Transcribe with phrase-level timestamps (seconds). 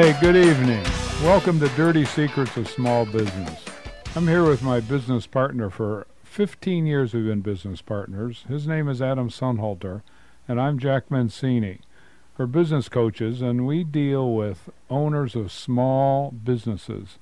[0.00, 0.82] Hey, good evening.
[1.22, 3.62] Welcome to Dirty Secrets of Small Business.
[4.16, 8.46] I'm here with my business partner for 15 years we've been business partners.
[8.48, 10.00] His name is Adam Sonhalter,
[10.48, 11.80] and I'm Jack Mancini.
[12.38, 17.18] We're business coaches, and we deal with owners of small businesses.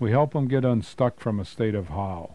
[0.00, 2.34] We help them get unstuck from a state of how.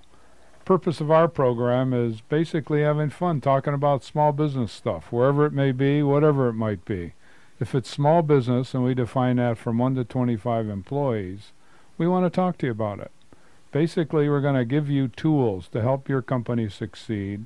[0.64, 5.52] Purpose of our program is basically having fun talking about small business stuff, wherever it
[5.52, 7.16] may be, whatever it might be.
[7.60, 11.52] If it's small business, and we define that from 1 to 25 employees,
[11.98, 13.12] we want to talk to you about it.
[13.72, 17.46] Basically, we're going to give you tools to help your company succeed.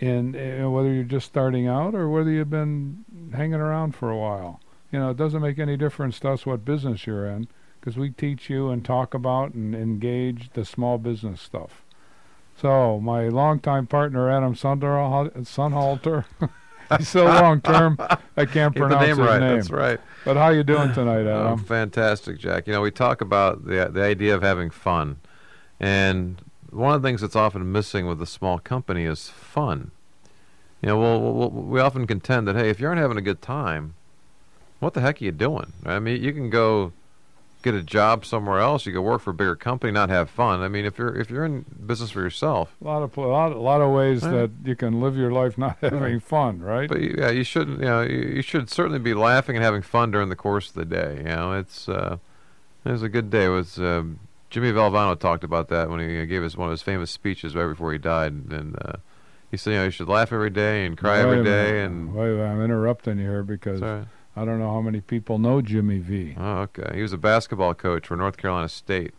[0.00, 4.18] In, in whether you're just starting out or whether you've been hanging around for a
[4.18, 7.46] while, you know, it doesn't make any difference to us what business you're in
[7.78, 11.82] because we teach you and talk about and engage the small business stuff.
[12.56, 16.24] So my longtime partner Adam Sonhalter
[16.98, 17.96] He's so long term,
[18.36, 19.40] I can't Get pronounce name his right.
[19.40, 19.56] name.
[19.56, 20.00] That's right.
[20.24, 21.64] But how you doing tonight, Oh, Adam?
[21.64, 22.66] fantastic, Jack.
[22.66, 25.18] You know, we talk about the the idea of having fun,
[25.80, 29.90] and one of the things that's often missing with a small company is fun.
[30.80, 33.42] You know, we'll, we'll, we often contend that hey, if you aren't having a good
[33.42, 33.94] time,
[34.80, 35.72] what the heck are you doing?
[35.84, 36.92] I mean, you can go
[37.62, 38.84] get a job somewhere else.
[38.86, 40.60] You can work for a bigger company, not have fun.
[40.60, 43.52] I mean, if you're if you're in business for yourself, a lot of a lot,
[43.52, 44.30] a lot of ways Yeah.
[44.32, 46.88] that you can live your life not having fun, right?
[46.88, 47.78] But yeah, you shouldn't.
[47.80, 50.74] You know, you, you should certainly be laughing and having fun during the course of
[50.74, 51.16] the day.
[51.18, 52.18] You know, it's uh,
[52.84, 53.46] it was a good day.
[53.46, 54.18] It was um,
[54.50, 57.54] Jimmy Valvano talked about that when he uh, gave us one of his famous speeches
[57.54, 58.94] right before he died, and uh,
[59.50, 62.14] he said, you know, you should laugh every day and cry Wait every day, and
[62.14, 63.80] wait, I'm interrupting you here because.
[64.34, 66.34] I don't know how many people know Jimmy V.
[66.38, 66.90] Oh, okay.
[66.94, 69.12] He was a basketball coach for North Carolina State.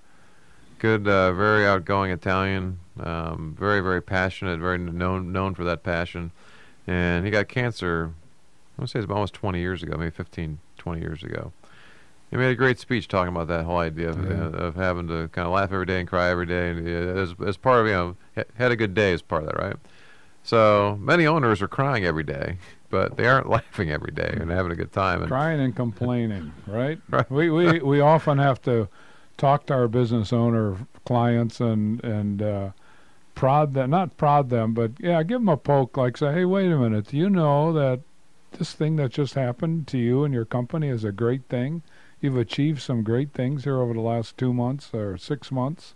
[0.79, 2.79] Good, uh, very outgoing Italian.
[2.99, 4.59] Um, very, very passionate.
[4.59, 6.31] Very known known for that passion.
[6.87, 8.11] And he got cancer.
[8.77, 11.53] I want to say it's about almost 20 years ago, maybe 15, 20 years ago.
[12.31, 14.45] He made a great speech talking about that whole idea of, Yeah.
[14.45, 17.21] uh, of having to kind of laugh every day and cry every day, and uh,
[17.21, 19.59] as as part of you know ha- had a good day as part of that,
[19.63, 19.75] right?
[20.41, 22.57] So many owners are crying every day,
[22.93, 25.21] but they aren't laughing every day and having a good time.
[25.21, 26.99] And Crying and complaining, right?
[27.09, 27.29] Right.
[27.29, 28.87] We we we often have to
[29.35, 32.69] talk to our business owner clients and and uh,
[33.33, 35.97] prod them, not prod them, but yeah, give them a poke.
[35.97, 38.01] Like say, hey, wait a minute, do you know that
[38.51, 41.81] this thing that just happened to you and your company is a great thing?
[42.21, 45.95] You've achieved some great things here over the last two months or six months.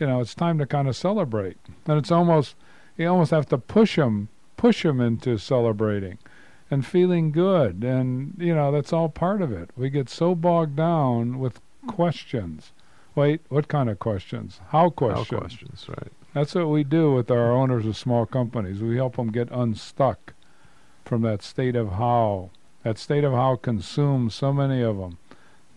[0.00, 2.56] You know, it's time to kind of celebrate, and it's almost
[2.96, 6.18] you almost have to push them, push them into celebrating
[6.72, 7.84] and feeling good.
[7.84, 9.68] And you know that's all part of it.
[9.76, 12.72] We get so bogged down with questions.
[13.14, 14.58] Wait what kind of questions?
[14.68, 15.28] How questions?
[15.28, 16.12] how questions right?
[16.32, 18.80] that's what we do with our owners of small companies.
[18.80, 20.32] We help them get unstuck
[21.04, 22.50] from that state of how.
[22.84, 25.18] That state of how consumes so many of them.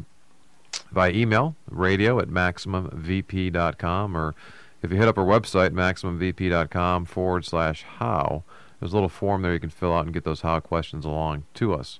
[0.91, 4.35] by email, radio at maximumvp.com, or
[4.81, 8.43] if you hit up our website, maximumvp.com forward slash how,
[8.79, 11.43] there's a little form there you can fill out and get those how questions along
[11.55, 11.99] to us.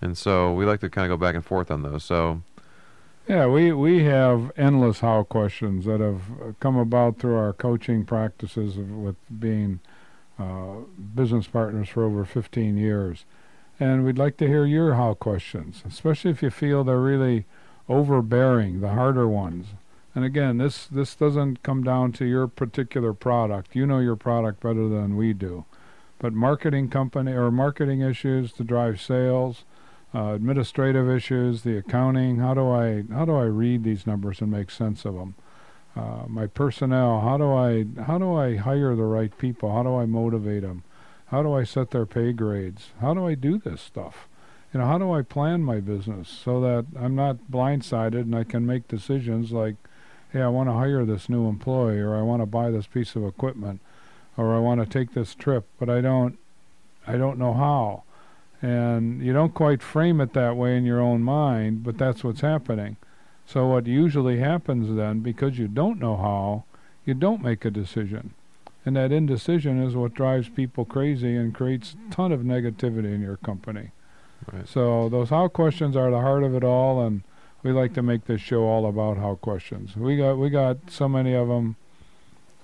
[0.00, 2.04] And so we like to kind of go back and forth on those.
[2.04, 2.42] So
[3.28, 6.22] Yeah, we, we have endless how questions that have
[6.58, 9.78] come about through our coaching practices of, with being
[10.40, 10.78] uh,
[11.14, 13.24] business partners for over 15 years.
[13.78, 17.46] And we'd like to hear your how questions, especially if you feel they're really
[17.88, 19.68] overbearing, the harder ones.
[20.14, 23.76] And again, this, this doesn't come down to your particular product.
[23.76, 25.64] You know your product better than we do.
[26.18, 29.64] But marketing company or marketing issues to drive sales,
[30.14, 32.38] uh, administrative issues, the accounting.
[32.38, 35.34] How do I how do I read these numbers and make sense of them?
[35.96, 37.20] Uh, my personnel.
[37.20, 39.72] How do I how do I hire the right people?
[39.72, 40.84] How do I motivate them?
[41.26, 42.90] How do I set their pay grades?
[43.00, 44.28] How do I do this stuff?
[44.72, 48.44] You know, how do I plan my business so that I'm not blindsided and I
[48.44, 49.76] can make decisions like,
[50.32, 53.14] hey, I want to hire this new employee or I want to buy this piece
[53.14, 53.80] of equipment
[54.36, 56.38] or I want to take this trip, but I don't
[57.06, 58.04] I don't know how
[58.62, 62.40] and you don't quite frame it that way in your own mind, but that's what's
[62.40, 62.96] happening.
[63.44, 66.64] So what usually happens then, because you don't know how,
[67.04, 68.34] you don't make a decision.
[68.86, 73.20] And that indecision is what drives people crazy and creates a ton of negativity in
[73.20, 73.90] your company.
[74.52, 74.68] Right.
[74.68, 77.22] So those how questions are the heart of it all, and
[77.62, 79.96] we like to make this show all about how questions.
[79.96, 81.76] We got we got so many of them.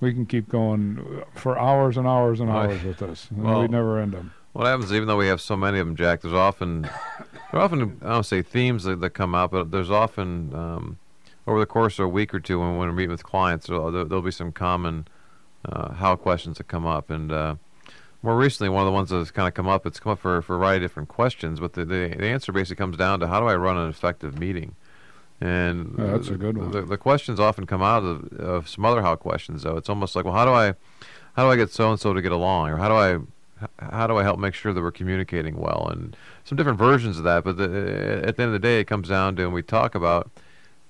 [0.00, 3.68] We can keep going for hours and hours and hours with this, and Well- we
[3.68, 4.32] never end them.
[4.58, 6.22] What happens, even though we have so many of them, Jack?
[6.22, 6.82] There's often,
[7.52, 10.98] there are often I don't say themes that, that come out, but there's often um,
[11.46, 13.92] over the course of a week or two when, when we're meeting with clients, there'll,
[13.92, 15.06] there'll be some common
[15.64, 17.54] uh, how questions that come up, and uh,
[18.20, 20.42] more recently, one of the ones that's kind of come up, it's come up for,
[20.42, 23.28] for a variety of different questions, but the, the the answer basically comes down to
[23.28, 24.74] how do I run an effective meeting,
[25.40, 26.72] and Yeah, that's a good one.
[26.72, 29.76] The, the questions often come out of, of some other how questions, though.
[29.76, 30.74] It's almost like, well, how do I,
[31.36, 33.18] how do I get so and so to get along, or how do I
[33.78, 35.88] how do I help make sure that we're communicating well?
[35.90, 37.44] And some different versions of that.
[37.44, 37.64] But the,
[38.24, 40.30] at the end of the day, it comes down to, and we talk about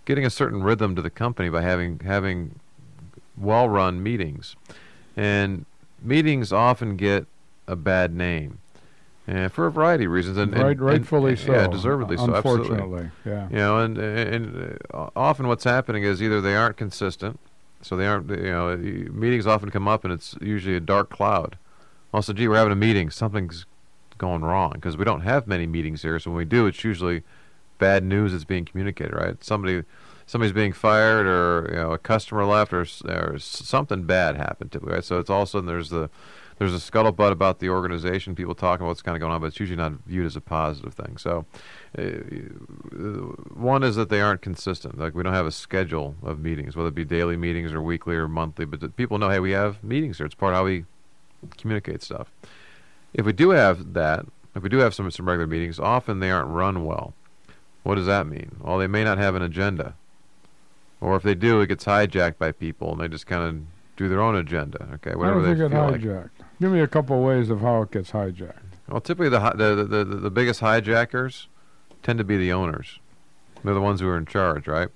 [0.04, 2.58] getting a certain rhythm to the company by having having
[3.36, 4.56] well-run meetings.
[5.16, 5.64] And
[6.02, 7.26] meetings often get
[7.66, 8.58] a bad name,
[9.26, 10.36] and for a variety of reasons.
[10.38, 11.52] And, and- right, and- rightfully so.
[11.52, 12.34] Yeah, deservedly so.
[12.34, 13.10] Absolutely.
[13.24, 13.48] Yeah.
[13.50, 17.38] You know, and and uh, often what's happening is either they aren't consistent,
[17.82, 18.30] so they aren't.
[18.30, 21.58] You know, meetings often come up and it's usually a dark cloud.
[22.18, 23.10] Also, gee, we're having a meeting.
[23.10, 23.64] Something's
[24.18, 26.18] going wrong because we don't have many meetings here.
[26.18, 27.22] So when we do, it's usually
[27.78, 29.14] bad news that's being communicated.
[29.14, 29.44] Right?
[29.44, 29.84] Somebody,
[30.26, 34.80] somebody's being fired, or you know, a customer left, or, or something bad happened to.
[34.80, 35.04] Right?
[35.04, 36.10] So it's all of a sudden there's the
[36.58, 39.46] there's a scuttlebutt about the organization, people talking about what's kind of going on, but
[39.46, 41.18] it's usually not viewed as a positive thing.
[41.18, 41.46] So,
[41.96, 42.02] uh,
[43.54, 44.98] one is that they aren't consistent.
[44.98, 48.16] Like we don't have a schedule of meetings, whether it be daily meetings or weekly
[48.16, 48.64] or monthly.
[48.64, 50.26] But people know, hey, we have meetings here.
[50.26, 50.84] It's part of how we
[51.56, 52.30] communicate stuff.
[53.14, 56.30] If we do have that, if we do have some some regular meetings, often they
[56.30, 57.14] aren't run well.
[57.82, 58.56] What does that mean?
[58.60, 59.94] Well, they may not have an agenda,
[61.00, 63.62] or if they do, it gets hijacked by people, and they just kind of
[63.96, 64.88] do their own agenda.
[64.94, 66.00] Okay, whatever they get feel like.
[66.00, 66.30] hijacked?
[66.60, 68.58] Give me a couple ways of how it gets hijacked.
[68.88, 71.48] Well, typically the, hi- the the the the biggest hijackers
[72.02, 72.98] tend to be the owners.
[73.64, 74.88] They're the ones who are in charge, right?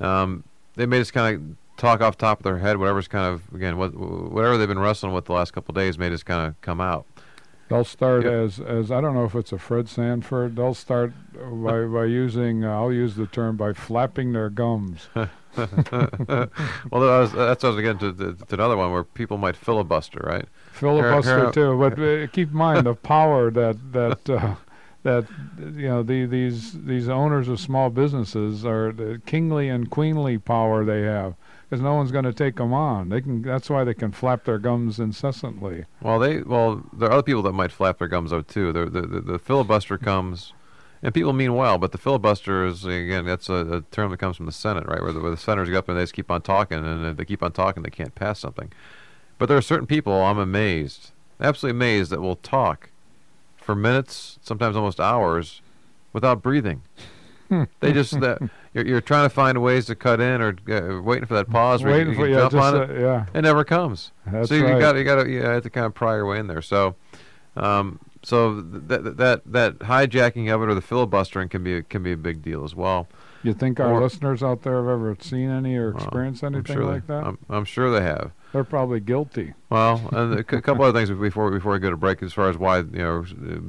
[0.00, 0.44] Um,
[0.74, 3.42] they may just kind of talk off the top of their head, whatever's kind of
[3.54, 6.46] again what whatever they've been wrestling with the last couple of days may just kind
[6.46, 7.06] of come out.
[7.70, 8.30] They'll start Yeah.
[8.32, 10.56] as as I don't know if it's a Fred Sanford.
[10.56, 15.08] They'll start by by using uh, I'll use the term by flapping their gums.
[15.14, 16.50] well, that
[16.92, 20.20] was, that's what I was getting to, to, to another one where people might filibuster,
[20.24, 20.46] right?
[20.72, 24.54] Filibuster too, but uh, keep in mind the power that that uh,
[25.02, 25.26] that
[25.58, 30.84] you know the, these these owners of small businesses are the kingly and queenly power
[30.84, 31.34] they have
[31.68, 33.10] because no one's going to take them on.
[33.10, 33.42] They can.
[33.42, 35.84] That's why they can flap their gums incessantly.
[36.00, 38.72] Well, they well there are other people that might flap their gums out too.
[38.72, 40.52] The the, the, the filibuster comes,
[41.02, 44.36] and people mean well, but the filibuster is again that's a, a term that comes
[44.36, 45.02] from the Senate, right?
[45.02, 47.24] Where the, where the senators get up and they just keep on talking, and they
[47.24, 48.72] keep on talking, they can't pass something.
[49.36, 51.10] But there are certain people I'm amazed,
[51.40, 52.90] absolutely amazed, that will talk
[53.56, 55.60] for minutes, sometimes almost hours,
[56.12, 56.82] without breathing.
[57.80, 58.38] they just that
[58.74, 61.82] you're, you're trying to find ways to cut in or uh, waiting for that pause
[61.82, 63.00] Waiting you, for you yeah, jump just on uh, it.
[63.00, 63.26] yeah.
[63.34, 64.12] It never comes.
[64.26, 64.78] That's so you right.
[64.80, 66.62] got you got to you have to kind of pry your way in there.
[66.62, 66.96] So,
[67.56, 72.12] um, so that that that hijacking of it or the filibustering can be can be
[72.12, 73.08] a big deal as well.
[73.44, 76.74] You think our Or- listeners out there have ever seen any or experienced I'm anything
[76.74, 77.24] sure like they, that?
[77.24, 78.32] I'm, I'm sure they have.
[78.52, 79.54] They're probably guilty.
[79.70, 82.50] Well, and a cou- couple other things before before we go to break, as far
[82.50, 83.60] as why you know uh,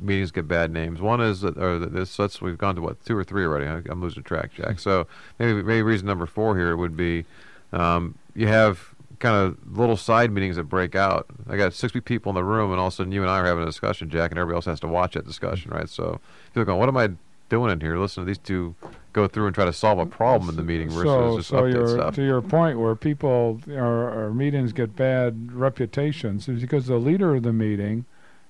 [0.00, 1.00] meetings get bad names.
[1.00, 3.66] One is that or this that's we've gone to what two or three already.
[3.66, 4.78] I, I'm losing track, Jack.
[4.78, 5.06] So
[5.38, 7.24] maybe maybe reason number four here would be
[7.72, 11.26] um, you have kind of little side meetings that break out.
[11.48, 13.38] I got 60 people in the room, and all of a sudden you and I
[13.40, 15.88] are having a discussion, Jack, and everybody else has to watch that discussion, right?
[15.88, 17.10] So people going, "What am I
[17.48, 17.98] doing in here?
[17.98, 18.74] Listen to these two
[19.12, 21.62] go through and try to solve a problem in the meeting versus so, just so
[21.62, 22.14] update your, stuff.
[22.14, 27.34] to your point, where people or, or meetings get bad reputations is because the leader
[27.34, 28.04] of the meeting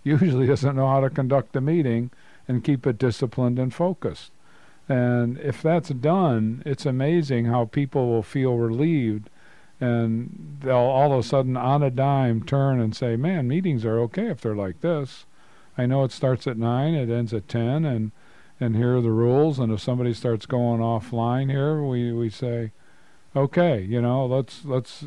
[0.09, 2.11] usually doesn't know how to conduct a meeting
[2.47, 4.33] and keep it disciplined and focused.
[4.89, 9.29] And if that's done, it's amazing how people will feel relieved
[9.81, 14.01] and they'll all of a sudden on a dime turn and say, "Man, meetings are
[14.01, 15.27] okay if they're like this.
[15.77, 18.11] I know it starts at 9, it ends at 10 and
[18.61, 22.73] and here are the rules and if somebody starts going offline here, we we say,
[23.37, 25.05] "Okay, you know, let's let's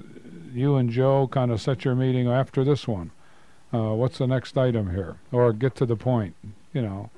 [0.53, 3.11] you and Joe kind of set your meeting after this one.
[3.73, 5.17] Uh, what's the next item here?
[5.31, 6.35] Or get to the point,
[6.73, 7.09] you know."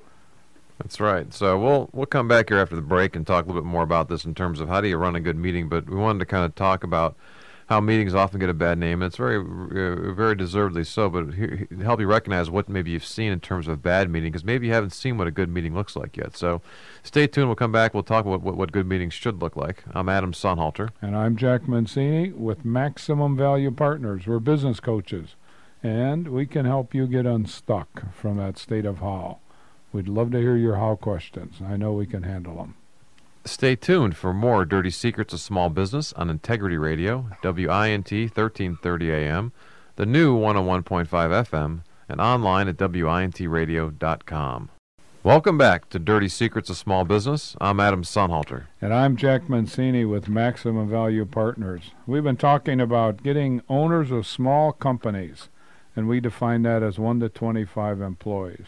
[0.80, 1.34] That's right.
[1.34, 3.84] So we'll we'll come back here after the break and talk a little bit more
[3.84, 5.70] about this in terms of how do you run a good meeting.
[5.70, 7.16] But we wanted to kind of talk about
[7.68, 9.02] how meetings often get a bad name.
[9.02, 11.10] And it's very uh, very deservedly so.
[11.10, 14.32] But he, he, help you recognize what maybe you've seen in terms of bad meeting,
[14.32, 16.36] because maybe you haven't seen what a good meeting looks like yet.
[16.36, 16.62] So
[17.04, 17.48] stay tuned.
[17.48, 17.94] We'll come back.
[17.94, 19.84] We'll talk about what, what good meetings should look like.
[19.94, 20.90] I'm Adam Sonhalter.
[21.02, 24.28] And I'm Jack Mancini with Maximum Value Partners.
[24.28, 25.36] We're business coaches,
[25.84, 29.40] and we can help you get unstuck from that state of how.
[29.92, 31.58] We'd love to hear your how questions.
[31.64, 32.76] I know we can handle them.
[33.46, 39.52] Stay tuned for more Dirty Secrets of Small Business on Integrity Radio, WINT 1330 AM,
[39.98, 44.70] the new 101.5 FM, and online at WINTradio.com.
[45.24, 47.56] Welcome back to Dirty Secrets of Small Business.
[47.62, 48.64] I'm Adam Sonhalter.
[48.82, 51.92] And I'm Jack Mancini with Maximum Value Partners.
[52.06, 55.50] We've been talking about getting owners of small companies,
[55.96, 58.68] and we define that as 1 to 25 employees.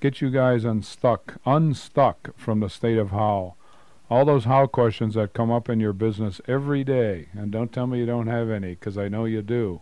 [0.00, 3.54] Get you guys unstuck, unstuck from the state of how.
[4.10, 7.86] All those how questions that come up in your business every day, and don't tell
[7.86, 9.80] me you don't have any, because I know you do.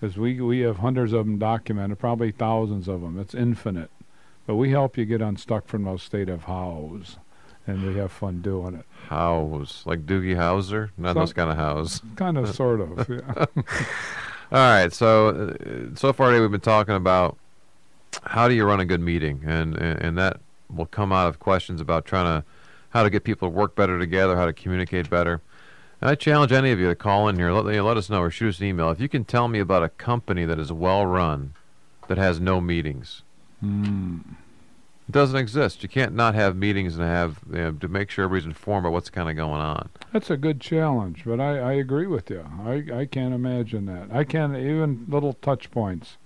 [0.00, 3.18] Because we, we have hundreds of them documented, probably thousands of them.
[3.18, 3.90] It's infinite.
[4.46, 7.16] But we help you get unstuck from those state of hows,
[7.66, 8.86] and we have fun doing it.
[9.08, 10.90] Hows, like Doogie Howser?
[10.98, 12.02] Not Some- those kind of hows.
[12.16, 13.08] Kind of, sort of.
[13.08, 13.62] Yeah.
[14.52, 17.38] All right, so uh, so far today we've been talking about
[18.24, 21.80] how do you run a good meeting, and, and that will come out of questions
[21.80, 22.46] about trying to
[22.90, 25.40] how to get people to work better together, how to communicate better.
[26.00, 28.20] And I challenge any of you to call in here, let, you let us know,
[28.20, 30.70] or shoot us an email if you can tell me about a company that is
[30.70, 31.54] well run
[32.08, 33.22] that has no meetings.
[33.60, 34.18] Hmm.
[35.08, 35.82] It doesn't exist.
[35.82, 38.92] You can't not have meetings and have you know, to make sure everybody's informed about
[38.92, 39.90] what's kind of going on.
[40.12, 42.44] That's a good challenge, but I, I agree with you.
[42.64, 44.08] I, I can't imagine that.
[44.10, 46.16] I can't even little touch points,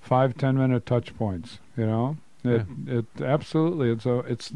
[0.00, 1.58] five ten minute touch points.
[1.76, 4.52] You know, it it absolutely it's a it's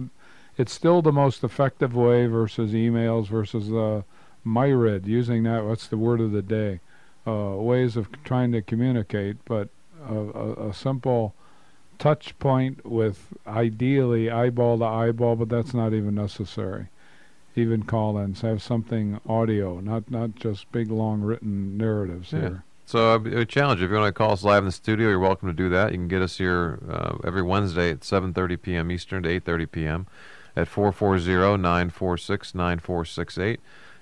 [0.56, 4.02] it's still the most effective way versus emails versus uh,
[4.46, 5.64] myrid using that.
[5.64, 6.80] What's the word of the day?
[7.26, 9.68] Uh, ways of trying to communicate, but
[10.08, 11.34] a, a, a simple
[11.98, 16.88] touch point with ideally eyeball to eyeball, but that's not even necessary
[17.58, 22.40] even call-ins have something audio, not not just big long written narratives Yeah.
[22.40, 22.64] here.
[22.84, 23.82] So I would challenge.
[23.82, 25.92] If you want to call us live in the studio, you're welcome to do that.
[25.92, 28.90] You can get us here uh, every Wednesday at 7:30 p.m.
[28.90, 30.06] Eastern to 8:30 p.m.
[30.56, 33.58] at 440-946-9468.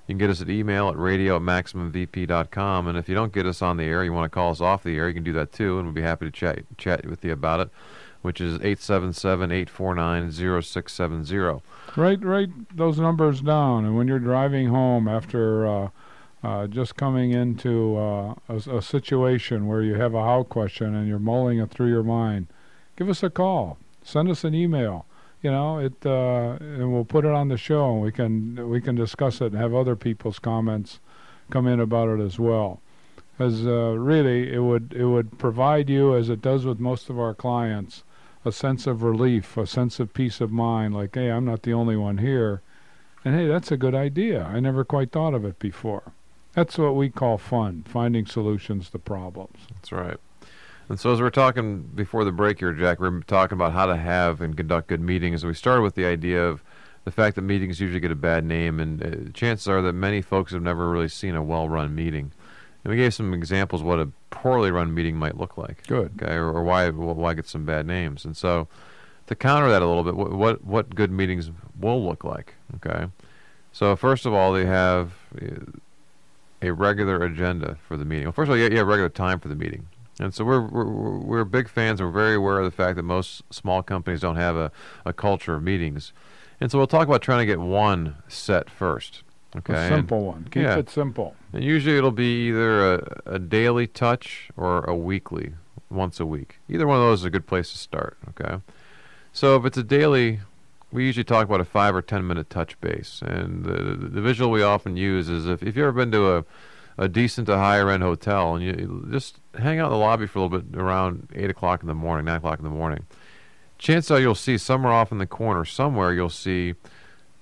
[0.07, 2.87] You can get us at email at radio at maximumvp.com.
[2.87, 4.85] And if you don't get us on the air, you want to call us off
[4.85, 7.25] the air, you can do that too, and we'll be happy to chat chat with
[7.25, 7.71] you about it,
[8.23, 11.61] which is 877-849-0670.
[11.97, 15.89] Write write those numbers down, and when you're driving home after uh,
[16.45, 21.09] uh, just coming into uh, a, a situation where you have a how question and
[21.09, 22.47] you're mulling it through your mind,
[22.97, 23.79] give us a call.
[24.05, 25.05] Send us an email.
[25.47, 28.81] You know it, uh, and we'll put it on the show, and we can we
[28.81, 30.99] can discuss it and have other people's comments
[31.51, 32.81] come in about it as well.
[33.39, 37.21] As uh, really, it would it would provide you, as it does with most of
[37.21, 38.03] our clients,
[38.45, 41.75] a sense of relief, a sense of peace of mind, like, hey, I'm not the
[41.75, 42.61] only one here.
[43.25, 44.43] And hey, that's a good idea.
[44.43, 46.13] I never quite thought of it before.
[46.55, 49.59] That's what we call fun, finding solutions to problems.
[49.73, 50.19] That's right.
[50.89, 53.97] And so, as we're talking before the break here, Jack, we're talking about how to
[53.97, 55.43] have and conduct good meetings.
[55.43, 56.63] And we started with the idea of
[57.05, 60.23] the fact that meetings usually get a bad name, and uh, chances are that many
[60.23, 62.33] folks have never really seen a well-run meeting.
[62.85, 65.85] And we gave some examples what a poorly run meeting might look like.
[65.89, 66.13] Good.
[66.23, 68.25] Okay, or, or why why get some bad names.
[68.25, 68.69] And so,
[69.27, 71.51] to counter that a little bit, what what, what good meetings
[71.81, 72.55] will look like.
[72.77, 73.07] Okay,
[73.73, 75.49] so first of all, they have uh,
[76.63, 78.27] a regular agenda for the meeting.
[78.27, 79.89] Well, first of all, you have regular time for the meeting.
[80.19, 82.01] And so we're, we're we're big fans.
[82.01, 84.73] and We're very aware of the fact that most small companies don't have a,
[85.05, 86.13] a culture of meetings,
[86.61, 89.23] and so we'll talk about trying to get one set first.
[89.57, 90.45] Okay, A and- simple one.
[90.51, 90.77] Keep yeah.
[90.79, 91.37] it simple.
[91.53, 95.53] and usually it'll be either a, a daily touch or a weekly,
[95.91, 96.61] once a week.
[96.69, 98.17] Either one of those is a good place to start.
[98.31, 98.61] Okay,
[99.33, 100.41] so if it's a daily
[100.93, 104.21] we usually talk about a five or ten minute touch base, and the, the, the
[104.23, 106.45] visual we often use is if, if you've ever been to a
[106.99, 110.39] a decent to higher end hotel and you just hang out in the lobby for
[110.39, 113.05] a little bit around eight o'clock in the morning, nine o'clock in the morning.
[113.79, 116.75] Chances are you'll see somewhere off in the corner, somewhere you'll see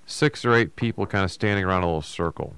[0.06, 2.56] six or eight people kind of standing around a little circle.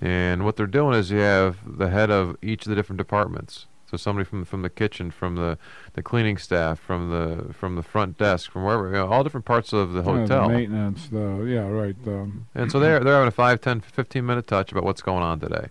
[0.00, 3.66] And what they're doing is you have the head of each of the different departments.
[3.90, 5.58] So somebody from from the kitchen, from the,
[5.94, 9.46] the cleaning staff, from the from the front desk, from wherever, you know, all different
[9.46, 10.48] parts of the Yeah, hotel.
[10.48, 11.96] the maintenance, the yeah, right.
[12.04, 15.22] The, And so they're they're having a 5, 10, 15 minute touch about what's going
[15.24, 15.66] on today.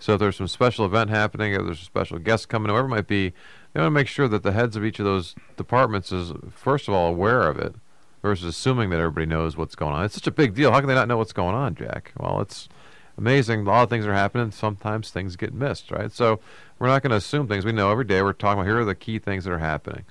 [0.00, 2.90] So if there's some special event happening, if there's a special guest coming, whatever it
[2.90, 3.28] might be,
[3.72, 6.88] they want to make sure that the heads of each of those departments is first
[6.88, 7.76] of all aware of it,
[8.22, 10.04] versus assuming that everybody knows what's going on.
[10.04, 10.72] It's such a big deal.
[10.72, 12.12] How can they not know what's going on, Jack?
[12.18, 12.68] Well, it's
[13.16, 13.60] amazing.
[13.60, 14.50] A lot of things are happening.
[14.50, 16.12] Sometimes things get missed, right?
[16.12, 16.40] So
[16.78, 17.64] we're not going to assume things.
[17.64, 20.04] We know every day we're talking about here are the key things that are happening.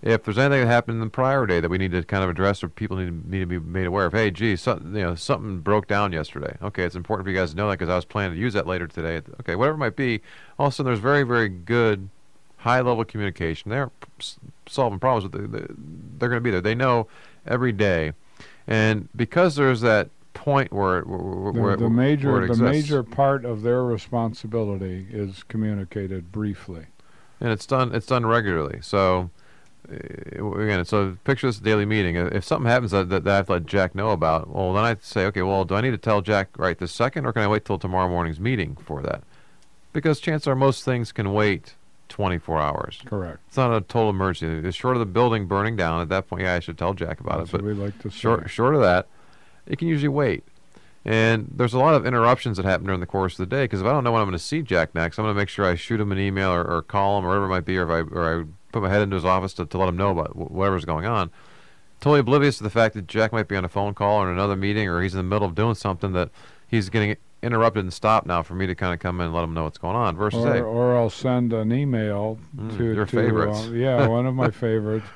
[0.00, 2.30] If there's anything that happened in the prior day that we need to kind of
[2.30, 4.90] address or people need to, need to be made aware of, hey, gee, so, you
[5.00, 6.56] know, something broke down yesterday.
[6.62, 8.52] Okay, it's important for you guys to know that because I was planning to use
[8.54, 9.22] that later today.
[9.40, 10.20] Okay, whatever it might be.
[10.58, 12.08] All of a sudden, there's very, very good
[12.58, 13.70] high-level communication.
[13.70, 13.90] They're
[14.68, 15.66] solving problems, but they- they-
[16.18, 16.60] they're going to be there.
[16.60, 17.08] They know
[17.46, 18.12] every day,
[18.68, 23.02] and because there's that point where where, the, where, the where major it the major
[23.02, 26.86] part of their responsibility is communicated briefly.
[27.40, 28.78] and it's done it's done regularly.
[28.80, 29.30] So
[29.90, 32.16] again, so picture this daily meeting.
[32.16, 34.72] Uh, If something happens that, that, that I have to let Jack know about, well,
[34.72, 37.32] then I say, okay, well, do I need to tell Jack right this second, or
[37.32, 39.22] can I wait till tomorrow morning's meeting for that?
[39.92, 41.74] Because chances are most things can wait
[42.08, 43.00] 24 hours.
[43.04, 43.38] Correct.
[43.48, 44.66] It's not a total emergency.
[44.68, 46.00] It's short of the building burning down.
[46.00, 47.52] At that point, yeah, I should tell Jack about That's it.
[47.58, 48.16] But we like to say.
[48.18, 49.06] short short of that,
[49.66, 50.44] it can usually wait.
[51.04, 53.80] And there's a lot of interruptions that happen during the course of the day because
[53.80, 55.48] if I don't know when I'm going to see Jack next, I'm going to make
[55.48, 57.78] sure I shoot him an email or, or call him or whatever it might be,
[57.78, 59.96] or if I or I put my head into his office to, to let him
[59.96, 61.30] know about whatever's going on.
[62.00, 64.34] Totally oblivious to the fact that Jack might be on a phone call or in
[64.34, 66.30] another meeting or he's in the middle of doing something that
[66.68, 69.42] he's getting interrupted and stopped now for me to kind of come in and let
[69.44, 70.16] him know what's going on.
[70.16, 73.66] Versus, Or, hey, or I'll send an email Mm, to your to, favorites.
[73.66, 75.06] uh, yeah, one of my favorites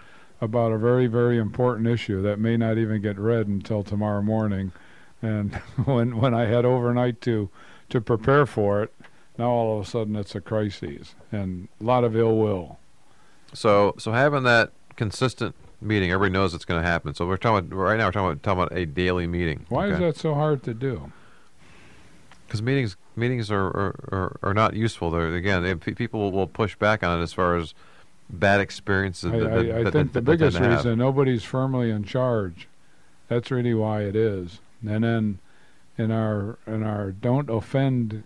[0.41, 4.73] about a very very important issue that may not even get read until tomorrow morning,
[5.21, 7.49] and when when I had overnight to
[7.91, 8.93] to prepare for it,
[9.39, 12.79] now all of a sudden it's a crisis and a lot of ill will.
[13.53, 17.15] So so having that consistent meeting, everybody knows it's going to happen.
[17.15, 18.07] So we're talking about, right now.
[18.07, 19.67] We're talking about, talking about a daily meeting.
[19.69, 21.13] Why is that so hard to do?
[22.47, 25.11] Because meetings meetings are, are, are, are not useful.
[25.11, 27.75] They're again, they, people will push back on it as far as
[28.31, 29.33] bad experiences.
[29.33, 32.69] I, that, I, that, I that- think the biggest reason nobody's firmly in charge.
[33.29, 34.61] That's really why it is.
[34.87, 35.39] And then
[35.97, 38.25] in our in our don't offend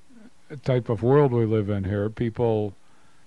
[0.65, 2.75] type of world we live in here, people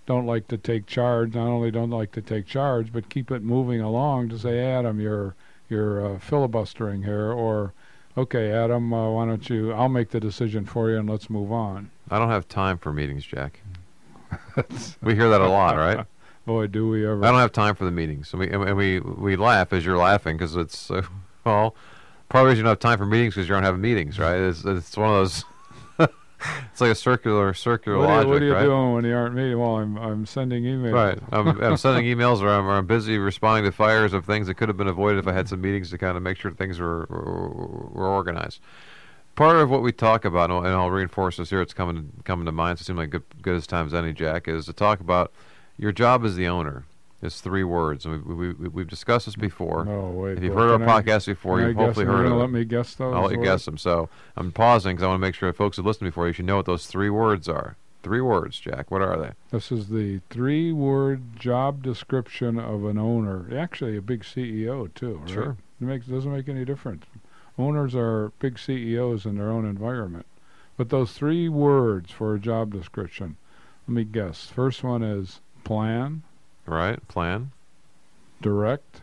[0.09, 1.35] don't like to take charge.
[1.35, 4.99] Not only don't like to take charge, but keep it moving along to say, Adam,
[4.99, 5.35] you're
[5.69, 7.73] you're uh, filibustering here, or
[8.17, 9.71] okay, Adam, uh, why don't you?
[9.71, 11.91] I'll make the decision for you, and let's move on.
[12.09, 13.61] I don't have time for meetings, Jack.
[15.03, 16.07] we hear that a lot, right?
[16.47, 17.23] Boy, do we ever!
[17.23, 19.97] I don't have time for the meetings, and we and we we laugh as you're
[19.97, 21.03] laughing because it's uh,
[21.45, 21.75] well,
[22.31, 24.39] the you don't have time for meetings because you don't have meetings, right?
[24.39, 25.45] It's it's one of those.
[26.71, 28.63] it's like a circular circular what are, logic, what are you right?
[28.63, 29.59] doing when you aren't meeting?
[29.59, 30.93] Well, I'm I'm sending emails.
[30.93, 31.19] Right.
[31.31, 34.55] I'm, I'm sending emails or I'm, or I'm busy responding to fires of things that
[34.55, 36.79] could have been avoided if I had some meetings to kind of make sure things
[36.79, 37.49] were, were,
[37.89, 38.61] were organized.
[39.35, 42.51] Part of what we talk about, and I'll, reinforce this here, it's coming coming to
[42.51, 44.99] mind, so it seems like good, good as time as any, Jack, is to talk
[44.99, 45.31] about
[45.77, 46.85] your job as the owner.
[47.21, 49.83] It's three words, and we, we, we've discussed this before.
[49.83, 50.37] No, wait.
[50.37, 52.35] if you've well, heard our I- podcast before, you've guess hopefully heard You're of gonna
[52.37, 52.43] it.
[52.43, 53.13] Let me guess those.
[53.13, 53.77] I'll let you guess them.
[53.77, 56.45] So I'm pausing because I want to make sure folks who listen before you should
[56.45, 57.75] know what those three words are.
[58.01, 58.89] Three words, Jack.
[58.91, 59.31] What are they?
[59.51, 63.47] This is the three-word job description of an owner.
[63.57, 65.17] Actually, a big CEO too.
[65.17, 65.29] Right?
[65.29, 65.57] Sure.
[65.81, 67.03] It makes doesn't make any difference.
[67.57, 70.25] Owners are big CEOs in their own environment.
[70.77, 73.35] But those three words for a job description.
[73.85, 74.45] Let me guess.
[74.45, 76.23] First one is plan,
[76.69, 77.05] Right?
[77.07, 77.51] Plan.
[78.41, 79.01] direct.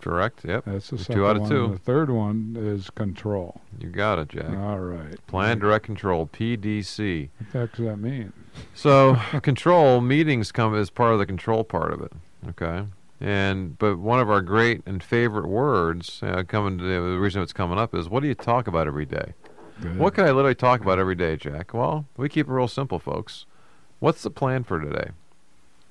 [0.00, 0.44] Direct.
[0.44, 0.64] Yep.
[0.66, 1.50] That's the two out of one.
[1.50, 1.68] two.
[1.72, 3.60] The third one is control.
[3.78, 4.56] You got it, Jack.
[4.56, 5.16] All right.
[5.26, 7.28] Plan, direct control, PDC.
[7.38, 8.32] What the heck does that mean?
[8.74, 12.12] So control meetings come as part of the control part of it.
[12.50, 12.84] Okay,
[13.20, 17.52] and but one of our great and favorite words uh, coming to the reason it's
[17.52, 19.34] coming up is what do you talk about every day?
[19.80, 19.98] Good.
[19.98, 21.74] What can I literally talk about every day, Jack?
[21.74, 23.44] Well, we keep it real simple, folks.
[23.98, 25.10] What's the plan for today?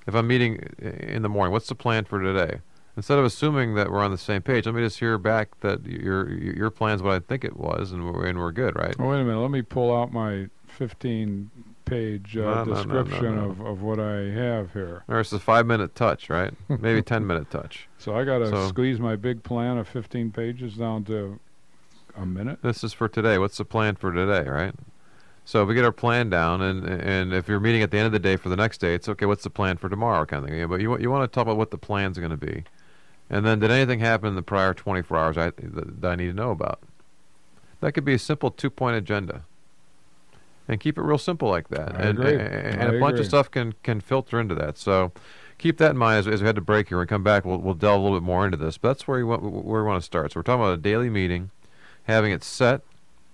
[0.06, 2.60] If I'm meeting in the morning, what's the plan for today?
[2.96, 5.84] Instead of assuming that we're on the same page, let me just hear back that
[5.84, 8.94] your your plan's what I think it was, and we're, and we're good, right?
[8.98, 9.40] Oh, wait a minute.
[9.40, 11.50] Let me pull out my 15
[11.84, 13.50] page uh, No, no, description no.
[13.50, 15.04] Of, of what I have here.
[15.08, 16.54] Or it's a five minute touch, right?
[16.68, 17.88] Maybe ten minute touch.
[17.98, 21.38] So I got to So- squeeze my big plan of 15 pages down to
[22.16, 22.60] a minute.
[22.62, 23.36] This is for today.
[23.36, 24.74] What's the plan for today, right?
[25.46, 28.12] So we get our plan down, and and if you're meeting at the end of
[28.12, 29.26] the day for the next day, it's okay.
[29.26, 30.58] What's the plan for tomorrow, kind of thing.
[30.58, 32.64] Yeah, but you you want to talk about what the plan's going to be,
[33.30, 36.26] and then did anything happen in the prior 24 hours I, that, that I need
[36.26, 36.80] to know about?
[37.80, 39.44] That could be a simple two point agenda,
[40.66, 41.94] and keep it real simple like that.
[41.94, 42.32] I and agree.
[42.32, 44.76] and, and a bunch of stuff can can filter into that.
[44.76, 45.12] So.
[45.58, 46.98] Keep that in mind as, as we head to break here.
[46.98, 48.76] When we come back, we'll, we'll delve a little bit more into this.
[48.76, 50.32] But that's where you want, where we want to start.
[50.32, 51.50] So we're talking about a daily meeting,
[52.04, 52.82] having it set,